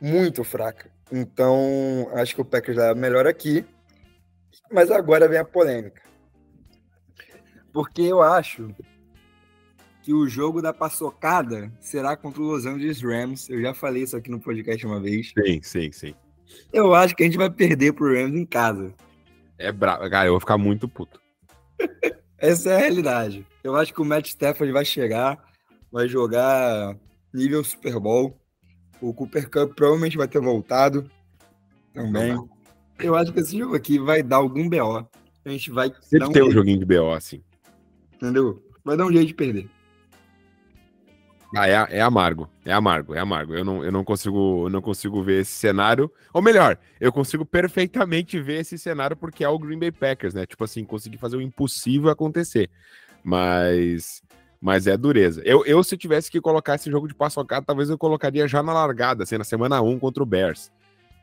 [0.00, 0.90] muito fraca.
[1.10, 3.64] Então acho que o Packers é melhor aqui.
[4.70, 6.02] Mas agora vem a polêmica.
[7.72, 8.74] Porque eu acho
[10.02, 13.48] que o jogo da paçocada será contra o Los Angeles Rams.
[13.48, 15.32] Eu já falei isso aqui no podcast uma vez.
[15.38, 16.14] Sim, sim, sim.
[16.72, 18.94] Eu acho que a gente vai perder pro Rams em casa.
[19.58, 20.08] É bravo.
[20.10, 21.20] Cara, eu vou ficar muito puto.
[22.38, 23.46] Essa é a realidade.
[23.62, 25.44] Eu acho que o Matt Stafford vai chegar,
[25.90, 26.96] vai jogar
[27.34, 28.38] nível Super Bowl.
[29.00, 31.10] O Cooper Cup provavelmente vai ter voltado
[31.92, 32.36] também.
[32.98, 35.08] Eu acho que esse jogo aqui vai dar algum BO.
[35.44, 35.92] A gente vai.
[36.00, 37.42] Sempre um tem um joguinho de BO assim.
[38.14, 38.62] Entendeu?
[38.84, 39.68] Vai dar um jeito de perder.
[41.54, 43.54] Ah, é, é, amargo, é amargo, é amargo.
[43.54, 46.12] Eu não, eu não consigo, eu não consigo ver esse cenário.
[46.32, 50.44] Ou melhor, eu consigo perfeitamente ver esse cenário porque é o Green Bay Packers, né?
[50.44, 52.68] Tipo assim, conseguir fazer o impossível acontecer.
[53.24, 54.22] Mas,
[54.60, 55.40] mas é dureza.
[55.42, 58.74] Eu, eu se tivesse que colocar esse jogo de paçocada, talvez eu colocaria já na
[58.74, 60.70] largada, assim, na semana 1 contra o Bears.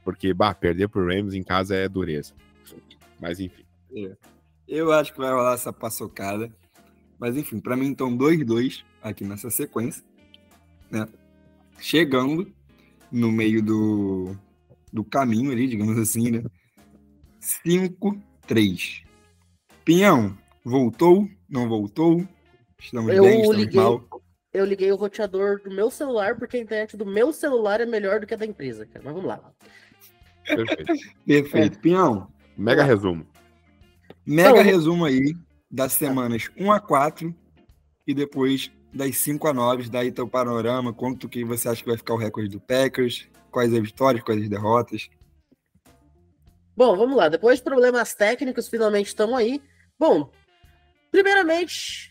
[0.04, 2.34] Porque, bah, perder pro Rams em casa é dureza.
[3.20, 3.64] Mas enfim.
[3.96, 4.12] É.
[4.68, 6.52] Eu acho que vai rolar essa paçocada.
[7.20, 10.04] Mas enfim, para mim então 2-2 aqui nessa sequência
[10.96, 11.08] né?
[11.80, 12.52] Chegando
[13.12, 14.36] no meio do,
[14.92, 16.44] do caminho ali, digamos assim, né?
[17.40, 19.04] 5, 3.
[19.84, 21.28] Pinhão, voltou?
[21.50, 22.26] Não voltou?
[22.80, 24.08] Estamos eu bem, estamos liguei, mal.
[24.54, 28.20] eu liguei o roteador do meu celular, porque a internet do meu celular é melhor
[28.20, 29.04] do que a da empresa, cara.
[29.04, 29.54] Mas vamos lá.
[30.46, 30.94] Perfeito.
[31.26, 31.80] Perfeito.
[31.80, 32.28] Pinhão,
[32.58, 33.28] Mega resumo.
[34.26, 35.36] mega Então, resumo aí
[35.70, 37.36] das semanas 1 a 4
[38.08, 41.98] e depois das 5 a 9, daí teu panorama, quanto que você acha que vai
[41.98, 45.10] ficar o recorde do Packers, quais as vitórias, quais as derrotas.
[46.76, 47.28] Bom, vamos lá.
[47.28, 49.62] Depois de problemas técnicos, finalmente estamos aí.
[50.00, 50.32] Bom,
[51.12, 52.10] primeiramente,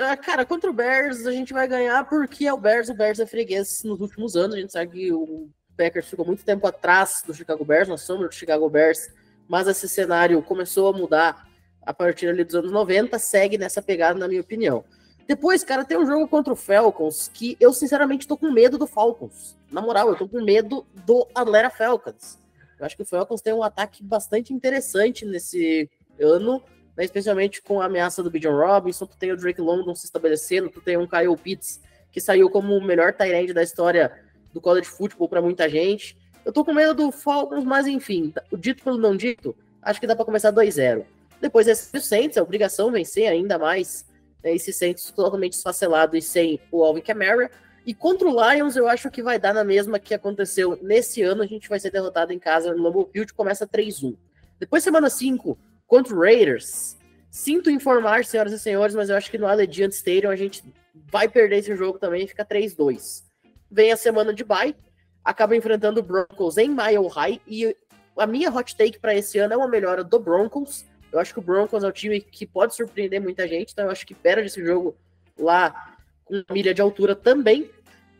[0.00, 2.88] ah, cara, contra o Bears a gente vai ganhar porque é o Bears.
[2.88, 4.56] O Bears é freguês nos últimos anos.
[4.56, 8.28] A gente sabe que o Packers ficou muito tempo atrás do Chicago Bears, nós somos
[8.28, 9.08] do Chicago Bears,
[9.48, 11.48] mas esse cenário começou a mudar
[11.82, 14.84] a partir ali dos anos 90, segue nessa pegada, na minha opinião.
[15.26, 18.86] Depois, cara, tem um jogo contra o Falcons que eu, sinceramente, tô com medo do
[18.86, 19.56] Falcons.
[19.70, 22.38] Na moral, eu tô com medo do Atlanta Falcons.
[22.78, 25.88] Eu acho que o Falcons tem um ataque bastante interessante nesse
[26.20, 26.62] ano,
[26.96, 29.06] né, especialmente com a ameaça do Bijan Robinson.
[29.06, 31.80] Tu tem o Drake London se estabelecendo, tu tem um Kyle Pitts
[32.12, 34.12] que saiu como o melhor tight da história
[34.52, 36.16] do college football para muita gente.
[36.44, 40.06] Eu tô com medo do Falcons, mas enfim, o dito pelo não dito, acho que
[40.06, 41.04] dá para começar 2-0.
[41.40, 44.04] Depois esse Saints, é obrigação vencer ainda mais
[44.44, 47.50] né, esse Saints totalmente esfacelado e sem o Alvin Kamara.
[47.86, 51.42] E contra o Lions, eu acho que vai dar na mesma que aconteceu nesse ano.
[51.42, 54.16] A gente vai ser derrotado em casa no Lambeau Field, começa 3-1.
[54.60, 56.96] Depois, semana 5, contra o Raiders.
[57.30, 60.62] Sinto informar, senhoras e senhores, mas eu acho que no Allegiant Stadium a gente
[60.94, 63.24] vai perder esse jogo também, fica 3-2.
[63.68, 64.76] Vem a semana de bye,
[65.24, 67.76] acaba enfrentando o Broncos em Mile High, e
[68.16, 70.84] a minha hot take para esse ano é uma melhora do Broncos.
[71.14, 73.90] Eu acho que o Broncos é um time que pode surpreender muita gente, então eu
[73.92, 74.96] acho que perde esse jogo
[75.38, 77.70] lá com milha de altura também.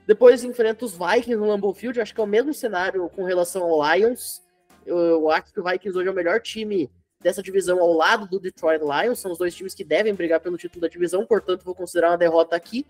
[0.07, 3.25] Depois enfrenta os Vikings no Lambeau Field, eu acho que é o mesmo cenário com
[3.25, 4.41] relação ao Lions.
[4.87, 6.89] Eu, eu acho que o Vikings hoje é o melhor time
[7.21, 10.57] dessa divisão ao lado do Detroit Lions, são os dois times que devem brigar pelo
[10.57, 12.87] título da divisão, portanto vou considerar uma derrota aqui.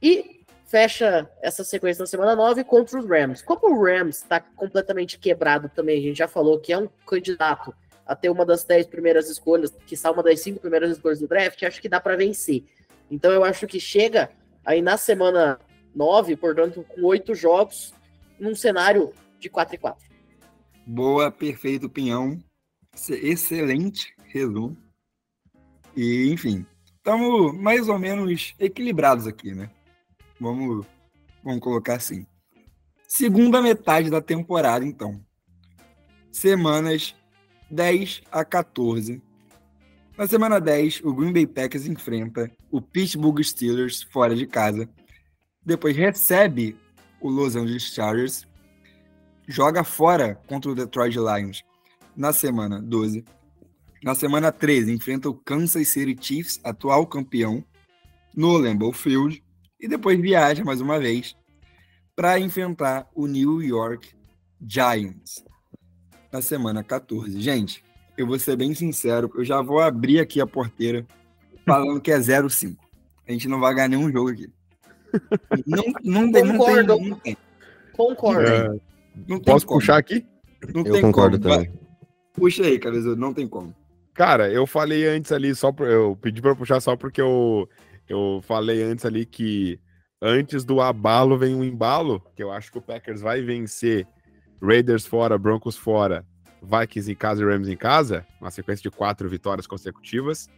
[0.00, 3.42] E fecha essa sequência na semana 9 contra os Rams.
[3.42, 7.74] Como o Rams está completamente quebrado também, a gente já falou que é um candidato
[8.08, 11.28] a ter uma das 10 primeiras escolhas, que está uma das 5 primeiras escolhas do
[11.28, 12.64] draft, acho que dá para vencer.
[13.10, 14.30] Então eu acho que chega
[14.64, 15.60] aí na semana
[15.94, 17.94] 9, portanto, com oito jogos,
[18.40, 20.08] num cenário de 4 e 4.
[20.86, 22.42] Boa, perfeito, Pinhão.
[22.94, 24.76] Ex- Excelente resumo.
[25.94, 26.64] E, enfim,
[26.96, 29.70] estamos mais ou menos equilibrados aqui, né?
[30.40, 30.86] Vamos,
[31.42, 32.26] vamos colocar assim.
[33.06, 35.20] Segunda metade da temporada, então.
[36.30, 37.14] Semanas
[37.70, 39.22] 10 a 14.
[40.16, 44.88] Na semana 10, o Green Bay Packers enfrenta o Pittsburgh Steelers fora de casa.
[45.64, 46.76] Depois recebe
[47.20, 48.46] o Los Angeles Chargers
[49.46, 51.62] joga fora contra o Detroit Lions
[52.16, 53.24] na semana 12.
[54.02, 57.64] Na semana 13, enfrenta o Kansas City Chiefs, atual campeão,
[58.34, 59.42] no Lambeau Field.
[59.80, 61.36] E depois viaja mais uma vez
[62.14, 64.14] para enfrentar o New York
[64.60, 65.47] Giants
[66.32, 67.40] na semana 14.
[67.40, 67.84] Gente,
[68.16, 71.06] eu vou ser bem sincero, eu já vou abrir aqui a porteira
[71.66, 72.76] falando que é 0-5.
[73.28, 74.48] A gente não vai ganhar nenhum jogo aqui.
[75.66, 76.96] Não, não, tem- não, Concordo.
[76.98, 77.36] tem, não tem.
[77.94, 78.46] Concordo.
[78.50, 78.68] É,
[79.26, 79.80] Não tem posso como.
[79.80, 80.26] puxar aqui?
[80.74, 81.54] Não Eu tem concordo como.
[81.54, 81.72] Também.
[82.34, 83.74] Puxa aí, cabeça, não tem como.
[84.12, 87.66] Cara, eu falei antes ali, só por, eu pedi pra puxar só porque eu,
[88.06, 89.80] eu falei antes ali que
[90.20, 94.06] antes do abalo vem o embalo, que eu acho que o Packers vai vencer
[94.62, 96.24] Raiders fora, Broncos fora,
[96.62, 100.48] Vikings em casa e Rams em casa, uma sequência de quatro vitórias consecutivas.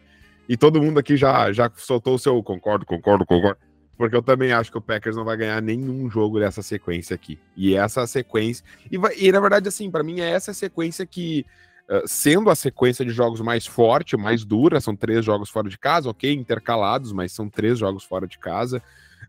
[0.49, 3.61] E todo mundo aqui já, já soltou o seu concordo, concordo, concordo.
[3.97, 7.39] Porque eu também acho que o Packers não vai ganhar nenhum jogo dessa sequência aqui.
[7.55, 8.65] E essa sequência.
[8.91, 11.45] E, vai- e na verdade, assim, para mim é essa sequência que
[11.91, 15.77] Uh, sendo a sequência de jogos mais forte, mais dura, são três jogos fora de
[15.77, 18.81] casa, ok, intercalados, mas são três jogos fora de casa,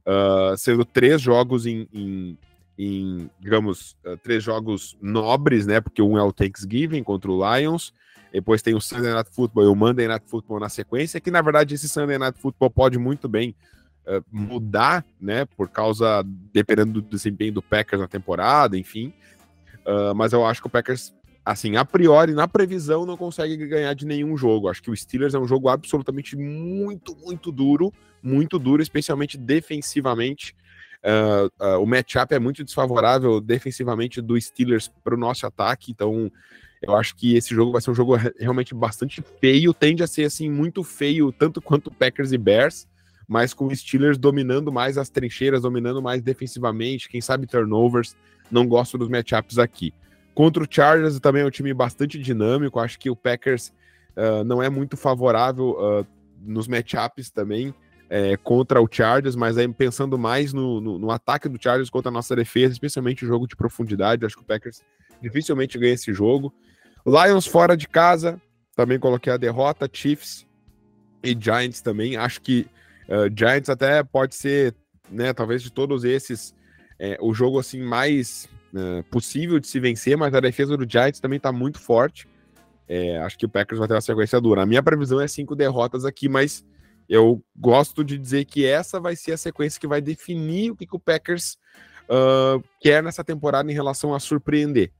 [0.05, 2.37] uh, sendo três jogos em, em,
[2.85, 7.93] em, digamos, uh, três jogos nobres, né, porque um é o Thanksgiving contra o Lions,
[8.31, 11.41] depois tem o Sunday Night Football e o Monday Night Football na sequência, que na
[11.41, 13.55] verdade esse Sunday Night Football pode muito bem
[14.07, 16.23] uh, mudar, né, por causa,
[16.53, 19.13] dependendo do desempenho do Packers na temporada, enfim,
[19.83, 21.11] Uh, mas eu acho que o Packers
[21.43, 24.69] assim, a priori, na previsão, não consegue ganhar de nenhum jogo.
[24.69, 30.55] Acho que o Steelers é um jogo absolutamente muito, muito duro, muito duro, especialmente defensivamente.
[31.03, 36.31] Uh, uh, o matchup é muito desfavorável defensivamente do Steelers para o nosso ataque, então
[36.81, 40.07] eu acho que esse jogo vai ser um jogo re- realmente bastante feio, tende a
[40.07, 42.87] ser assim muito feio, tanto quanto Packers e Bears,
[43.27, 48.15] mas com o Steelers dominando mais as trincheiras, dominando mais defensivamente, quem sabe turnovers.
[48.51, 49.93] Não gosto dos matchups aqui.
[50.35, 52.79] Contra o Chargers também é um time bastante dinâmico.
[52.79, 53.71] Acho que o Packers
[54.17, 56.05] uh, não é muito favorável uh,
[56.41, 57.73] nos matchups também.
[58.11, 62.09] É, contra o Chargers, mas aí pensando mais no, no, no, ataque do Chargers contra
[62.09, 64.25] a nossa defesa, especialmente o jogo de profundidade.
[64.25, 64.83] Acho que o Packers
[65.21, 66.53] dificilmente ganha esse jogo.
[67.07, 68.39] Lions fora de casa,
[68.75, 69.89] também coloquei a derrota.
[69.91, 70.45] Chiefs
[71.23, 72.17] e Giants também.
[72.17, 72.67] Acho que
[73.07, 74.75] uh, Giants até pode ser,
[75.09, 76.53] né, talvez de todos esses,
[76.99, 81.21] é, o jogo assim mais uh, possível de se vencer, mas a defesa do Giants
[81.21, 82.27] também está muito forte.
[82.89, 84.63] É, acho que o Packers vai ter uma sequência dura.
[84.63, 86.65] A minha previsão é cinco derrotas aqui, mas
[87.11, 90.87] eu gosto de dizer que essa vai ser a sequência que vai definir o que,
[90.87, 91.57] que o Packers
[92.07, 94.93] uh, quer nessa temporada em relação a surpreender.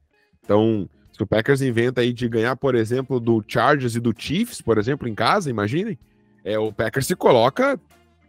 [0.43, 4.62] Então, se o Packers inventa aí de ganhar, por exemplo, do Chargers e do Chiefs,
[4.62, 5.97] por exemplo, em casa, imaginem,
[6.43, 7.80] é, o Packers se coloca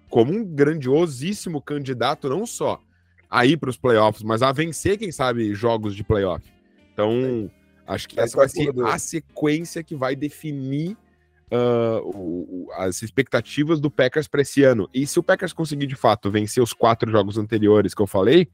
[0.08, 2.80] como um grandiosíssimo candidato, não só
[3.28, 6.46] a ir para os playoffs, mas a vencer, quem sabe, jogos de playoff.
[6.92, 7.50] Então,
[7.84, 10.96] acho que é essa vai ser a sequência que vai definir
[11.52, 14.88] uh, as expectativas do Packers para esse ano.
[14.92, 18.48] E se o Packers conseguir de fato vencer os quatro jogos anteriores que eu falei,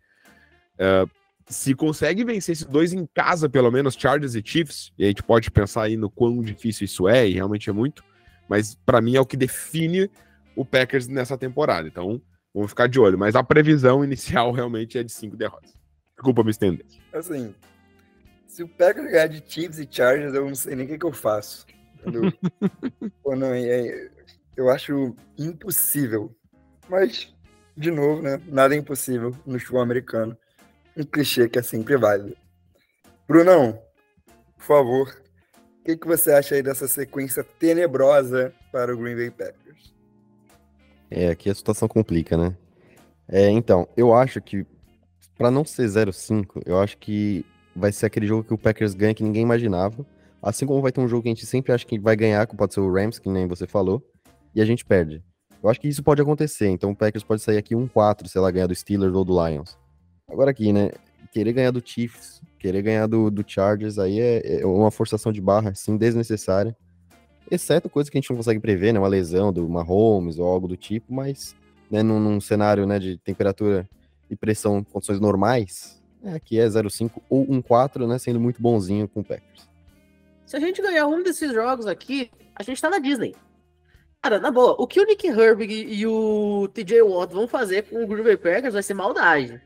[0.75, 1.09] uh,
[1.49, 5.23] se consegue vencer esses dois em casa, pelo menos, Chargers e Chiefs, e a gente
[5.23, 8.05] pode pensar aí no quão difícil isso é, e realmente é muito,
[8.49, 10.11] mas para mim é o que define
[10.55, 11.87] o Packers nessa temporada.
[11.87, 12.21] Então,
[12.53, 13.19] vamos ficar de olho.
[13.19, 15.73] Mas a previsão inicial realmente é de cinco derrotas.
[16.15, 16.85] Desculpa me estender.
[17.13, 17.55] Assim,
[18.47, 21.07] se o Packers ganhar de Chiefs e Chargers, eu não sei nem o que, que
[21.07, 21.65] eu faço.
[23.23, 24.11] Pô, não, é,
[24.57, 26.35] eu acho impossível.
[26.89, 27.35] Mas,
[27.77, 28.41] de novo, né?
[28.47, 30.37] Nada é impossível no futebol americano.
[30.97, 32.37] Um clichê que é sempre válido.
[33.29, 33.81] Brunão,
[34.57, 35.23] por favor,
[35.81, 39.95] o que, que você acha aí dessa sequência tenebrosa para o Green Bay Packers?
[41.11, 42.57] É, aqui a situação complica, né?
[43.29, 44.67] É, então, eu acho que
[45.37, 47.47] para não ser 0-5, eu acho que
[47.77, 50.05] vai ser aquele jogo que o Packers ganha que ninguém imaginava
[50.43, 52.57] Assim como vai ter um jogo que a gente sempre acha que vai ganhar, que
[52.57, 54.03] pode ser o Rams, que nem você falou,
[54.55, 55.23] e a gente perde.
[55.63, 58.51] Eu acho que isso pode acontecer, então o Packers pode sair aqui 1-4, se ela
[58.51, 59.77] ganhar do Steelers ou do Lions.
[60.31, 60.93] Agora aqui, né,
[61.33, 65.41] querer ganhar do Chiefs, querer ganhar do, do Chargers, aí é, é uma forçação de
[65.41, 66.77] barra, assim, desnecessária.
[67.51, 70.69] Exceto coisa que a gente não consegue prever, né, uma lesão do Mahomes ou algo
[70.69, 71.57] do tipo, mas,
[71.91, 73.89] né, num, num cenário, né, de temperatura
[74.31, 79.21] e pressão, condições normais, é, aqui é 0-5 ou 1-4, né, sendo muito bonzinho com
[79.21, 79.69] o Packers.
[80.49, 83.37] Se a gente ganhar um desses jogos aqui, a gente tá na Disney.
[84.23, 88.03] Cara, na boa, o que o Nick Herbig e o TJ Watt vão fazer com
[88.03, 89.61] o Green Bay Packers vai ser maldade.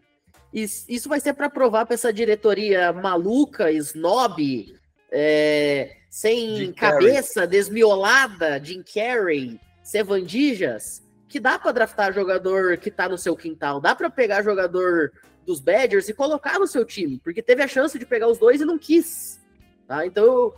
[0.53, 4.77] Isso vai ser para provar para essa diretoria maluca, snob,
[5.13, 7.49] é, sem Jim cabeça, Carrey.
[7.49, 13.95] desmiolada, Jim Carrey, Sevandijas, que dá para draftar jogador que tá no seu quintal, dá
[13.95, 15.13] para pegar jogador
[15.47, 18.61] dos Badgers e colocar no seu time, porque teve a chance de pegar os dois
[18.61, 19.41] e não quis.
[19.87, 20.05] Tá?
[20.05, 20.53] Então,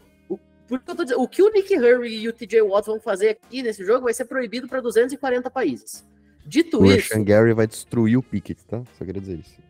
[0.67, 3.01] por que eu tô dizendo, o que o Nick Hurry e o TJ Watt vão
[3.01, 6.05] fazer aqui nesse jogo vai ser proibido para 240 países.
[6.47, 7.17] Dito o isso.
[7.19, 8.83] O Gary vai destruir o Pickett, tá?
[8.99, 9.65] Só queria dizer isso.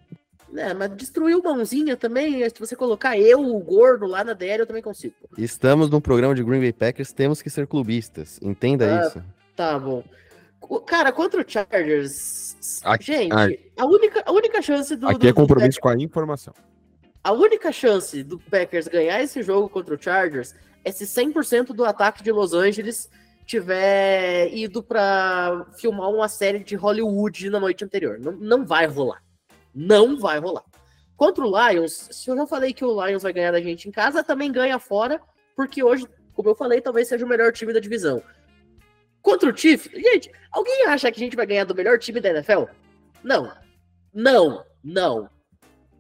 [0.57, 4.61] É, mas destruir o mãozinha também, se você colocar eu, o gordo, lá na DL,
[4.61, 5.15] eu também consigo.
[5.37, 8.39] Estamos num programa de Green Bay Packers, temos que ser clubistas.
[8.41, 9.25] Entenda ah, isso.
[9.57, 10.05] Tá bom.
[10.87, 12.83] Cara, contra o Chargers.
[12.85, 13.33] Aqui, gente,
[13.77, 15.09] a, única, a única chance do.
[15.09, 15.83] Aqui do, é compromisso do...
[15.83, 16.55] com a informação.
[17.23, 20.55] A única chance do Packers ganhar esse jogo contra o Chargers
[20.85, 23.09] é se 100% do ataque de Los Angeles
[23.47, 28.19] tiver ido para filmar uma série de Hollywood na noite anterior.
[28.19, 29.23] Não, não vai rolar.
[29.75, 30.65] Não vai rolar.
[31.17, 33.93] Contra o Lions, se eu já falei que o Lions vai ganhar da gente em
[33.93, 35.21] casa, também ganha fora,
[35.57, 38.23] porque hoje, como eu falei, talvez seja o melhor time da divisão.
[39.23, 42.31] Contra o Chiefs, gente, alguém acha que a gente vai ganhar do melhor time da
[42.31, 42.65] NFL?
[43.23, 43.51] Não.
[44.13, 44.65] Não.
[44.83, 45.31] Não.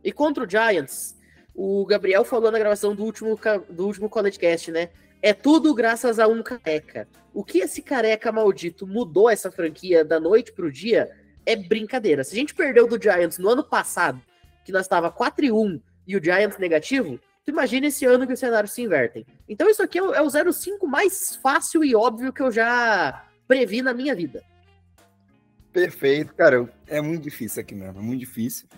[0.02, 1.16] E contra o Giants,
[1.54, 3.38] o Gabriel falou na gravação do último,
[3.70, 4.90] do último CollegeCast, né?
[5.22, 7.08] É tudo graças a um careca.
[7.32, 11.10] O que esse careca maldito mudou essa franquia da noite pro dia
[11.46, 12.24] é brincadeira.
[12.24, 14.20] Se a gente perdeu do Giants no ano passado,
[14.64, 18.32] que nós estava 4 e 1 e o Giants negativo, tu imagina esse ano que
[18.32, 19.24] os cenários se invertem.
[19.48, 23.26] Então isso aqui é o, é o 0-5 mais fácil e óbvio que eu já
[23.46, 24.42] previ na minha vida.
[25.72, 26.68] Perfeito, cara.
[26.86, 28.68] É muito difícil aqui mesmo, é muito difícil.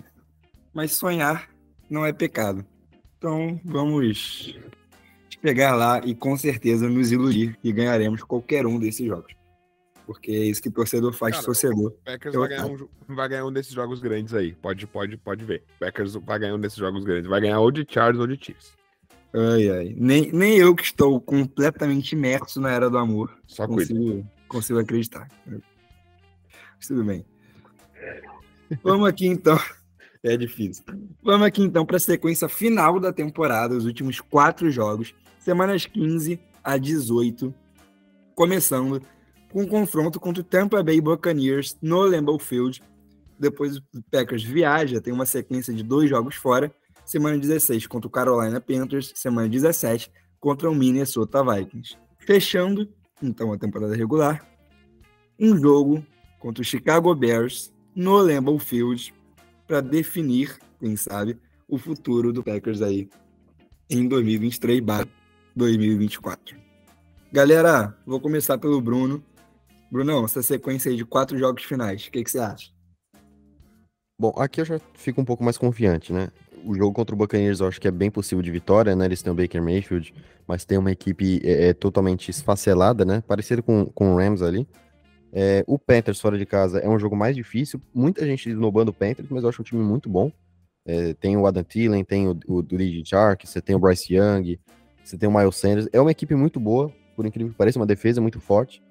[0.73, 1.49] Mas sonhar
[1.89, 2.65] não é pecado.
[3.19, 4.55] Então vamos
[5.41, 9.35] pegar lá e com certeza nos iludir e ganharemos qualquer um desses jogos.
[10.07, 11.89] Porque é isso que o torcedor faz Cara, torcedor.
[11.89, 14.53] O Packers vai ganhar, um, vai ganhar, um, desses jogos grandes aí.
[14.55, 15.65] Pode, pode, pode ver.
[15.77, 17.29] O Packers vai ganhar um desses jogos grandes.
[17.29, 18.77] Vai ganhar ou de Chargers ou de Chiefs.
[19.35, 19.95] Ai, ai.
[19.99, 23.37] Nem, nem eu que estou completamente imerso na era do amor.
[23.49, 25.29] Só consigo, consigo acreditar.
[26.87, 27.27] tudo bem.
[28.83, 29.59] Vamos aqui então
[30.31, 30.85] é difícil.
[31.23, 36.39] Vamos aqui então para a sequência final da temporada, os últimos quatro jogos, semanas 15
[36.63, 37.55] a 18,
[38.35, 39.01] começando
[39.53, 42.83] com um confronto contra o Tampa Bay Buccaneers no Lambeau Field.
[43.39, 46.73] Depois o Packers viaja, tem uma sequência de dois jogos fora.
[47.05, 50.11] Semana 16 contra o Carolina Panthers, semana 17
[50.41, 51.97] contra o Minnesota Vikings.
[52.19, 52.89] Fechando,
[53.23, 54.45] então, a temporada regular,
[55.39, 56.05] um jogo
[56.41, 59.15] contra o Chicago Bears no Lambeau Field
[59.67, 61.39] para definir, quem sabe,
[61.69, 63.09] o futuro do Packers aí
[63.91, 66.57] em 2023/2024.
[67.33, 69.25] Galera, vou começar pelo Bruno.
[69.91, 72.71] Brunão, essa sequência aí de quatro jogos finais, o que, que você acha?
[74.19, 76.29] Bom, aqui eu já fico um pouco mais confiante, né?
[76.65, 79.05] O jogo contra o Buccaneers eu acho que é bem possível de vitória, né?
[79.05, 80.13] Eles têm o Baker Mayfield,
[80.47, 83.23] mas tem uma equipe é, é totalmente esfacelada, né?
[83.27, 84.67] Parecido com, com o Rams ali.
[85.39, 87.79] É, o Panthers fora de casa é um jogo mais difícil.
[87.93, 90.33] Muita gente esnobando o Panthers, mas eu acho um time muito bom.
[90.87, 94.59] É, tem o Adam Thielen, tem o, o, o Shark, você tem o Bryce Young,
[95.05, 95.89] você tem o Miles Sanders.
[95.93, 98.83] É uma equipe muito boa, por incrível que pareça, uma defesa muito forte.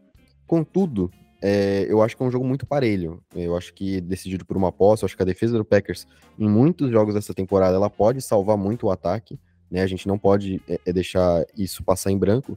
[0.45, 1.09] Contudo,
[1.41, 3.23] é, eu acho que é um jogo muito parelho.
[3.35, 6.05] Eu acho que decidido por uma posse, eu acho que a defesa do Packers,
[6.37, 9.39] em muitos jogos dessa temporada, ela pode salvar muito o ataque.
[9.71, 9.81] Né?
[9.81, 12.55] A gente não pode é, é deixar isso passar em branco.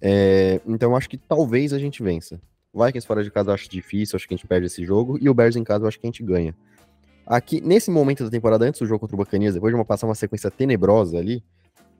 [0.00, 2.40] É, então eu acho que talvez a gente vença.
[2.74, 5.18] Vikings fora de casa eu acho difícil, acho que a gente perde esse jogo.
[5.20, 6.54] E o Bears em casa eu acho que a gente ganha.
[7.26, 10.06] Aqui, nesse momento da temporada, antes do jogo contra o Buccaneers, depois de uma passar
[10.06, 11.42] uma sequência tenebrosa ali,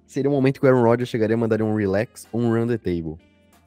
[0.07, 2.77] seria um momento que o Aaron Rodgers chegaria a mandar um relax, um run the
[2.77, 3.17] table.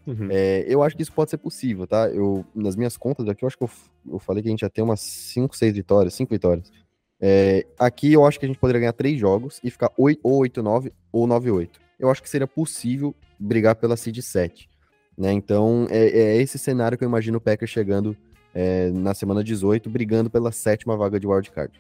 [0.06, 0.30] Uhum.
[0.30, 2.08] É, eu acho que isso pode ser possível, tá?
[2.10, 3.70] Eu, nas minhas contas aqui, eu acho que eu,
[4.12, 6.72] eu falei que a gente ia ter umas 5, 6 vitórias, 5 vitórias.
[7.20, 10.42] É, aqui eu acho que a gente poderia ganhar 3 jogos e ficar 8, ou
[10.42, 11.72] 8-9 ou 9-8.
[12.00, 14.70] Eu acho que seria possível brigar pela seed 7.
[15.18, 15.34] Né?
[15.34, 18.16] Então, é, é, esse cenário que eu imagino o Packers chegando
[18.54, 21.80] é, na semana 18, brigando pela sétima vaga de wildcard.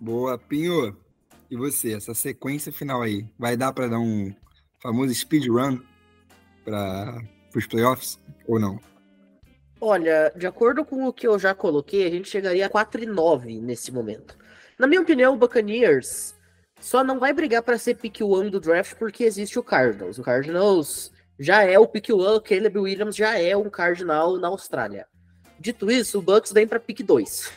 [0.00, 0.96] Boa, Pinho.
[1.50, 4.34] E você, essa sequência final aí, vai dar para dar um
[4.80, 5.78] famoso speedrun
[6.64, 7.22] para
[7.56, 8.78] para os playoffs ou não?
[9.80, 13.06] Olha, de acordo com o que eu já coloquei, a gente chegaria a 4 e
[13.06, 14.36] 9 nesse momento.
[14.78, 16.34] Na minha opinião, o Buccaneers
[16.78, 20.18] só não vai brigar para ser pick 1 do draft porque existe o Cardinals.
[20.18, 24.48] O Cardinals já é o pick 1, o Caleb Williams já é um Cardinal na
[24.48, 25.06] Austrália.
[25.58, 27.52] Dito isso, o Bucks vem para pick 2.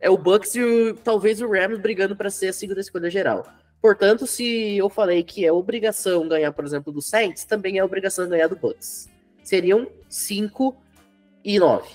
[0.00, 3.46] É o Bucks e o, talvez o Rams brigando para ser a segunda escolha geral.
[3.80, 8.28] Portanto, se eu falei que é obrigação ganhar, por exemplo, do Saints, também é obrigação
[8.28, 9.08] ganhar do Bucks
[9.46, 10.76] seriam 5
[11.44, 11.88] e 9.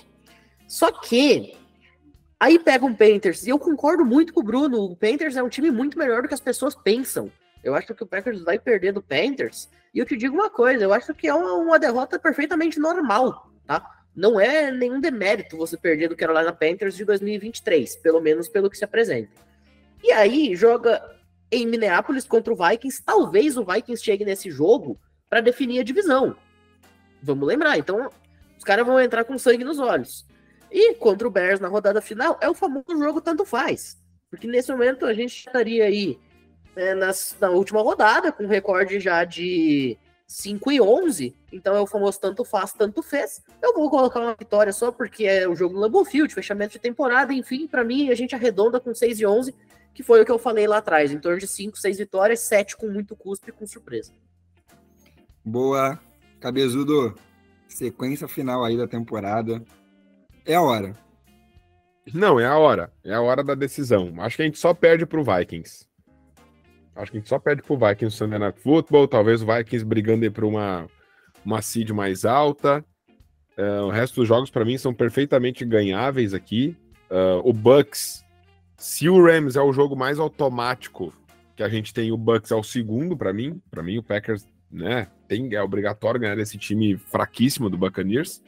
[0.66, 1.54] Só que
[2.40, 5.48] aí pega um Panthers, e eu concordo muito com o Bruno, o Panthers é um
[5.48, 7.30] time muito melhor do que as pessoas pensam.
[7.62, 10.82] Eu acho que o Packers vai perder do Panthers, e eu te digo uma coisa,
[10.82, 14.02] eu acho que é uma, uma derrota perfeitamente normal, tá?
[14.14, 18.76] Não é nenhum demérito você perder do Carolina Panthers de 2023, pelo menos pelo que
[18.76, 19.30] se apresenta.
[20.02, 21.00] E aí joga
[21.50, 24.98] em Minneapolis contra o Vikings, talvez o Vikings chegue nesse jogo
[25.28, 26.36] para definir a divisão.
[27.22, 27.78] Vamos lembrar.
[27.78, 28.10] Então,
[28.58, 30.26] os caras vão entrar com sangue nos olhos.
[30.70, 33.98] E contra o Bears na rodada final, é o famoso jogo tanto faz.
[34.30, 36.18] Porque nesse momento a gente estaria aí
[36.76, 39.96] né, nas, na última rodada, com recorde já de
[40.26, 41.36] 5 e 11.
[41.52, 43.42] Então é o famoso tanto faz, tanto fez.
[43.60, 46.78] Eu vou colocar uma vitória só porque é o jogo no Lambeau Field, fechamento de
[46.78, 47.32] temporada.
[47.32, 49.54] Enfim, para mim, a gente arredonda com 6 e 11,
[49.94, 51.12] que foi o que eu falei lá atrás.
[51.12, 54.12] Em torno de 5, 6 vitórias, 7 com muito custo e com surpresa.
[55.44, 55.98] Boa.
[56.40, 57.14] Cabezudo,
[57.68, 59.62] sequência final aí da temporada.
[60.44, 60.96] É a hora.
[62.12, 62.92] Não, é a hora.
[63.04, 64.12] É a hora da decisão.
[64.18, 65.86] Acho que a gente só perde pro Vikings.
[66.94, 69.08] Acho que a gente só perde pro Vikings no Sunday Night Football.
[69.08, 70.86] Talvez o Vikings brigando aí por uma,
[71.44, 72.84] uma seed mais alta.
[73.56, 76.76] Uh, o resto dos jogos, para mim, são perfeitamente ganháveis aqui.
[77.10, 78.24] Uh, o Bucks,
[78.76, 81.12] se o Rams é o jogo mais automático
[81.54, 83.60] que a gente tem, o Bucks é o segundo para mim.
[83.70, 85.06] Para mim, o Packers né?
[85.28, 88.42] Tem, é obrigatório ganhar desse time fraquíssimo do Buccaneers.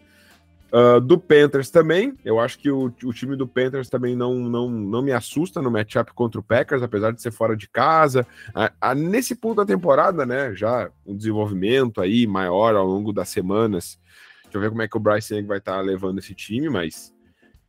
[0.75, 4.69] Uh, do Panthers também, eu acho que o, o, time do Panthers também não, não,
[4.69, 8.27] não me assusta no matchup contra o Packers, apesar de ser fora de casa.
[8.53, 13.29] Ah, ah, nesse ponto da temporada, né, já um desenvolvimento aí maior ao longo das
[13.29, 14.01] semanas.
[14.43, 16.69] Deixa eu ver como é que o Bryce Young vai estar tá levando esse time,
[16.69, 17.15] mas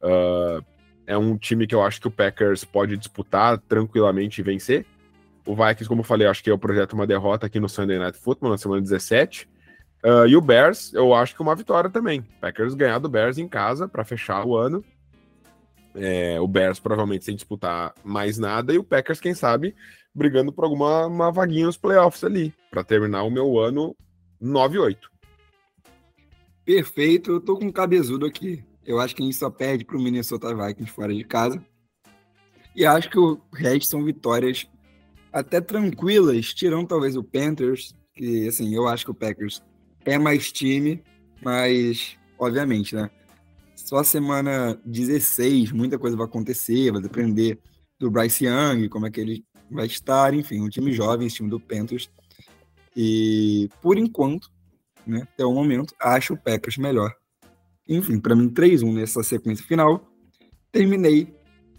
[0.02, 0.66] uh,
[1.06, 4.84] é um time que eu acho que o Packers pode disputar tranquilamente e vencer.
[5.46, 8.00] O Vikings, como eu falei, acho que é o projeto uma derrota aqui no Sunday
[8.00, 9.48] Night Football na semana 17.
[10.06, 12.22] Uh, e o Bears, eu acho que uma vitória também.
[12.40, 14.86] Packers ganhar do Bears em casa para fechar o ano.
[15.96, 19.74] É, o Bears provavelmente sem disputar mais nada e o Packers, quem sabe,
[20.14, 23.96] brigando por alguma uma vaguinha nos playoffs ali, para terminar o meu ano
[24.40, 24.98] 9-8.
[26.64, 28.64] Perfeito, eu tô com um cabezudo aqui.
[28.86, 31.60] Eu acho que a gente só perde para o Minnesota Vikings fora de casa.
[32.76, 34.68] E acho que o resto são vitórias
[35.34, 39.64] até tranquilas, tirando talvez o Panthers, que assim, eu acho que o Packers
[40.06, 41.04] é mais time,
[41.44, 43.10] mas obviamente, né?
[43.76, 47.60] Só semana 16, muita coisa vai acontecer, vai depender
[48.00, 51.50] do Bryce Young, como é que ele vai estar, enfim, um time jovem, esse time
[51.50, 52.10] do Panthers.
[52.96, 54.50] E por enquanto,
[55.06, 57.14] né, até o momento, acho o Packers melhor.
[57.88, 60.12] Enfim, para mim 3-1 nessa sequência final.
[60.72, 61.34] Terminei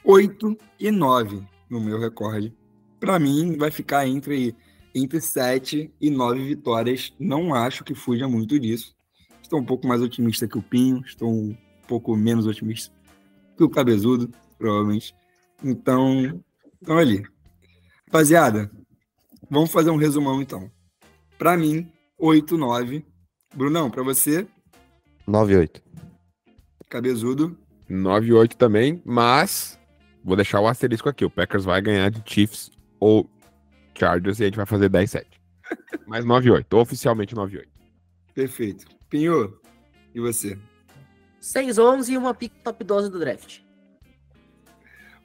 [0.05, 2.55] 8 e 9 no meu recorde.
[3.01, 4.55] Para mim vai ficar entre
[4.97, 7.13] entre 7 e 9 vitórias.
[7.21, 8.97] Não acho que fuja muito disso.
[9.43, 11.55] Estou um pouco mais otimista que o Pinho, estou um
[11.87, 12.93] pouco menos otimista
[13.57, 15.15] que o Cabezudo, provavelmente.
[15.63, 16.43] Então,
[16.81, 17.23] então ali.
[18.07, 18.71] Rapaziada,
[19.51, 20.71] vamos fazer um resumão então.
[21.39, 21.87] Para mim,
[22.19, 23.05] 8, 9.
[23.55, 24.47] Brunão, para você?
[25.27, 25.83] 9, 8.
[26.89, 27.59] Cabezudo.
[27.89, 29.79] 9, 8 também, mas
[30.25, 31.25] vou deixar o asterisco aqui.
[31.25, 33.29] O Packers vai ganhar de Chiefs ou
[33.99, 35.41] Chargers e a gente vai fazer 10, 7.
[36.07, 36.77] Mas 9, 8.
[36.77, 37.69] Oficialmente 9, 8.
[38.35, 38.87] Perfeito.
[39.09, 39.59] Pinho,
[40.15, 40.59] e você?
[41.41, 43.61] 6, 11 e uma pick top 12 do draft.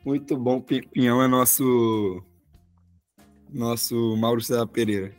[0.06, 0.62] Muito bom.
[0.62, 2.24] Pinhão é nosso
[3.50, 5.14] nosso Mauro César Pereira.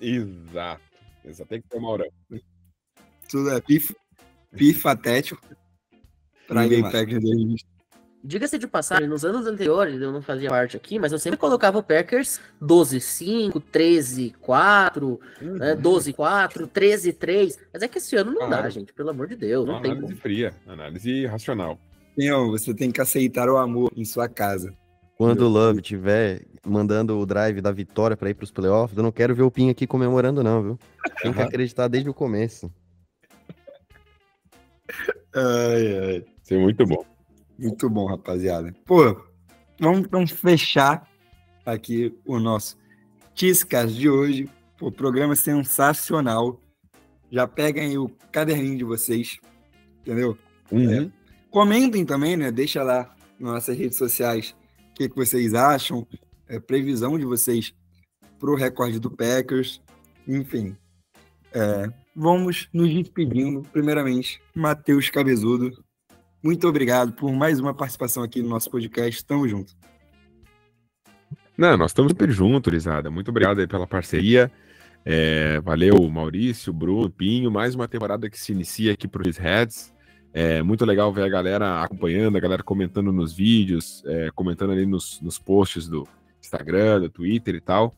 [0.00, 0.82] Exato.
[1.24, 1.48] Exato.
[1.48, 2.08] Tem que ter o Maurão.
[3.28, 3.94] Tudo é pif,
[4.56, 5.40] pifatético.
[6.46, 7.22] Pra Game Packers
[8.22, 11.78] Diga-se de passagem, nos anos anteriores eu não fazia parte aqui, mas eu sempre colocava
[11.78, 15.02] o Packers 12-5, 13-4,
[15.40, 15.54] uhum.
[15.54, 17.58] né, 12-4, 13-3.
[17.72, 19.66] Mas é que esse ano não ah, dá, gente, pelo amor de Deus.
[19.66, 20.20] Não análise tem como.
[20.20, 21.78] fria, análise racional.
[22.16, 24.74] Pinhão, você tem que aceitar o amor em sua casa.
[25.16, 29.02] Quando o Love tiver mandando o drive da vitória para ir para os playoffs, eu
[29.02, 30.78] não quero ver o Pinho aqui comemorando, não, viu?
[31.22, 32.72] Tem que acreditar desde o começo.
[35.34, 36.24] Ai, ai.
[36.42, 37.04] Isso é muito bom.
[37.58, 38.72] Muito bom, rapaziada.
[38.86, 39.20] Pô,
[39.80, 41.08] vamos então fechar
[41.66, 42.76] aqui o nosso
[43.34, 44.48] Tiscas de hoje.
[44.76, 46.60] Pô, programa sensacional.
[47.30, 49.38] Já peguem aí o caderninho de vocês,
[50.00, 50.38] entendeu?
[50.70, 50.90] Uhum.
[50.90, 51.12] É,
[51.50, 52.50] comentem também, né?
[52.50, 54.54] Deixa lá nas nossas redes sociais
[54.94, 56.06] que, que vocês acham,
[56.48, 57.74] é, previsão de vocês
[58.38, 59.80] para o recorde do Packers,
[60.26, 60.76] enfim.
[61.52, 63.62] É, vamos nos despedindo.
[63.72, 65.72] Primeiramente, Matheus Cabezudo,
[66.42, 69.24] muito obrigado por mais uma participação aqui no nosso podcast.
[69.24, 69.72] Tamo junto.
[71.56, 73.10] Não, nós estamos super juntos, Lisada.
[73.10, 74.50] Muito obrigado aí pela parceria.
[75.04, 77.50] É, valeu, Maurício, Bruno, Pinho.
[77.50, 79.92] Mais uma temporada que se inicia aqui para os Heads.
[80.32, 84.86] É muito legal ver a galera acompanhando, a galera comentando nos vídeos, é, comentando ali
[84.86, 86.06] nos, nos posts do
[86.40, 87.96] Instagram, do Twitter e tal.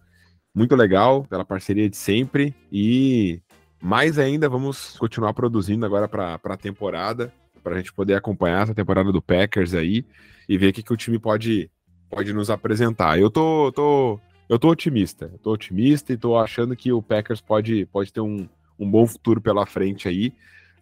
[0.55, 3.43] Muito legal pela parceria de sempre e
[3.83, 8.75] mais ainda vamos continuar produzindo agora para a temporada, para a gente poder acompanhar essa
[8.75, 10.05] temporada do Packers aí
[10.49, 11.71] e ver o que, que o time pode,
[12.09, 13.19] pode nos apresentar.
[13.19, 17.87] Eu tô, tô, eu tô otimista, tô otimista e tô achando que o Packers pode,
[17.87, 18.49] pode ter um,
[18.79, 20.33] um bom futuro pela frente aí.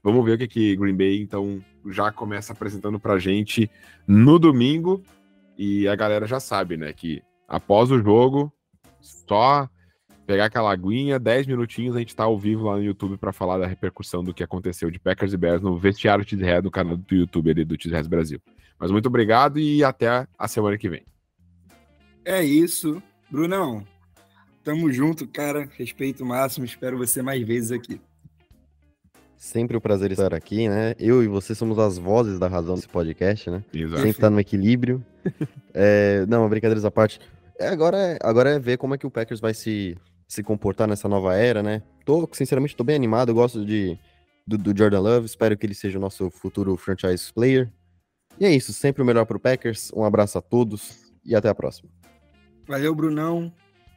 [0.02, 1.60] Vamos ver o que, que Green Bay, então,
[1.90, 3.70] já começa apresentando pra gente
[4.06, 5.02] no domingo.
[5.56, 8.52] E a galera já sabe, né, que após o jogo,
[9.00, 9.68] só
[10.28, 13.56] pegar aquela aguinha, 10 minutinhos, a gente tá ao vivo lá no YouTube para falar
[13.56, 17.14] da repercussão do que aconteceu de Packers e Bears no vestiário Cheesehead, no canal do
[17.14, 18.38] YouTube ali do Cheesehead Brasil.
[18.78, 21.02] Mas muito obrigado e até a semana que vem.
[22.26, 23.02] É isso.
[23.30, 23.82] Brunão,
[24.62, 25.66] tamo junto, cara.
[25.78, 26.66] Respeito máximo.
[26.66, 27.98] Espero você mais vezes aqui.
[29.34, 30.94] Sempre um prazer estar aqui, né?
[30.98, 33.64] Eu e você somos as vozes da razão desse podcast, né?
[33.72, 34.02] Exato.
[34.02, 35.02] Sempre tá no equilíbrio.
[35.72, 37.18] é, não, brincadeiras à parte.
[37.58, 39.96] É, agora, é, agora é ver como é que o Packers vai se,
[40.28, 41.82] se comportar nessa nova era, né?
[42.04, 43.30] Tô, sinceramente, tô bem animado.
[43.30, 43.98] Eu gosto de,
[44.46, 45.26] do, do Jordan Love.
[45.26, 47.72] Espero que ele seja o nosso futuro franchise player.
[48.38, 48.72] E é isso.
[48.72, 49.90] Sempre o melhor pro Packers.
[49.94, 51.90] Um abraço a todos e até a próxima.
[52.66, 53.52] Valeu, Brunão.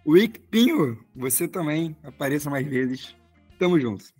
[0.07, 1.95] Wick Pinho, você também.
[2.01, 3.15] Apareça mais vezes.
[3.59, 4.13] Tamo juntos.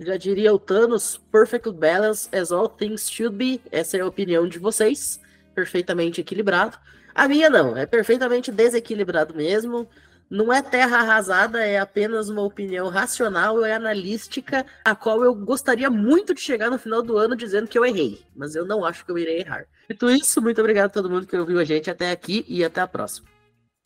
[0.00, 3.60] Já diria o Thanos, perfect balance as all things should be.
[3.70, 5.20] Essa é a opinião de vocês.
[5.54, 6.78] Perfeitamente equilibrado.
[7.14, 9.88] A minha não, é perfeitamente desequilibrado mesmo.
[10.30, 15.90] Não é terra arrasada, é apenas uma opinião racional e analística, a qual eu gostaria
[15.90, 18.20] muito de chegar no final do ano dizendo que eu errei.
[18.34, 19.66] Mas eu não acho que eu irei errar.
[19.88, 22.80] Dito isso, muito obrigado a todo mundo que ouviu a gente até aqui e até
[22.80, 23.28] a próxima.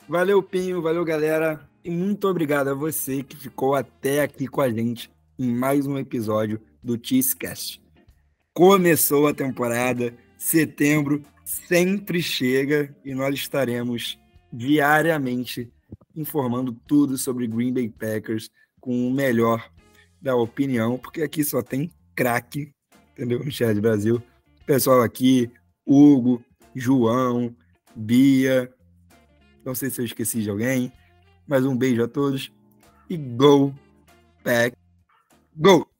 [0.08, 1.60] Valeu, Pinho, valeu, galera.
[1.84, 5.98] E muito obrigado a você que ficou até aqui com a gente em mais um
[5.98, 7.82] episódio do Cheesecast.
[8.54, 14.18] Começou a temporada, setembro sempre chega e nós estaremos
[14.52, 15.70] diariamente
[16.20, 18.50] informando tudo sobre Green Bay Packers
[18.80, 19.70] com o melhor
[20.20, 22.72] da opinião, porque aqui só tem craque,
[23.12, 23.44] entendeu?
[23.44, 24.22] No Chat Brasil.
[24.66, 25.50] Pessoal aqui,
[25.86, 26.44] Hugo,
[26.74, 27.54] João,
[27.94, 28.72] Bia,
[29.64, 30.92] não sei se eu esqueci de alguém,
[31.46, 32.52] mas um beijo a todos
[33.08, 33.74] e go
[34.42, 34.76] Pack
[35.56, 35.97] Go!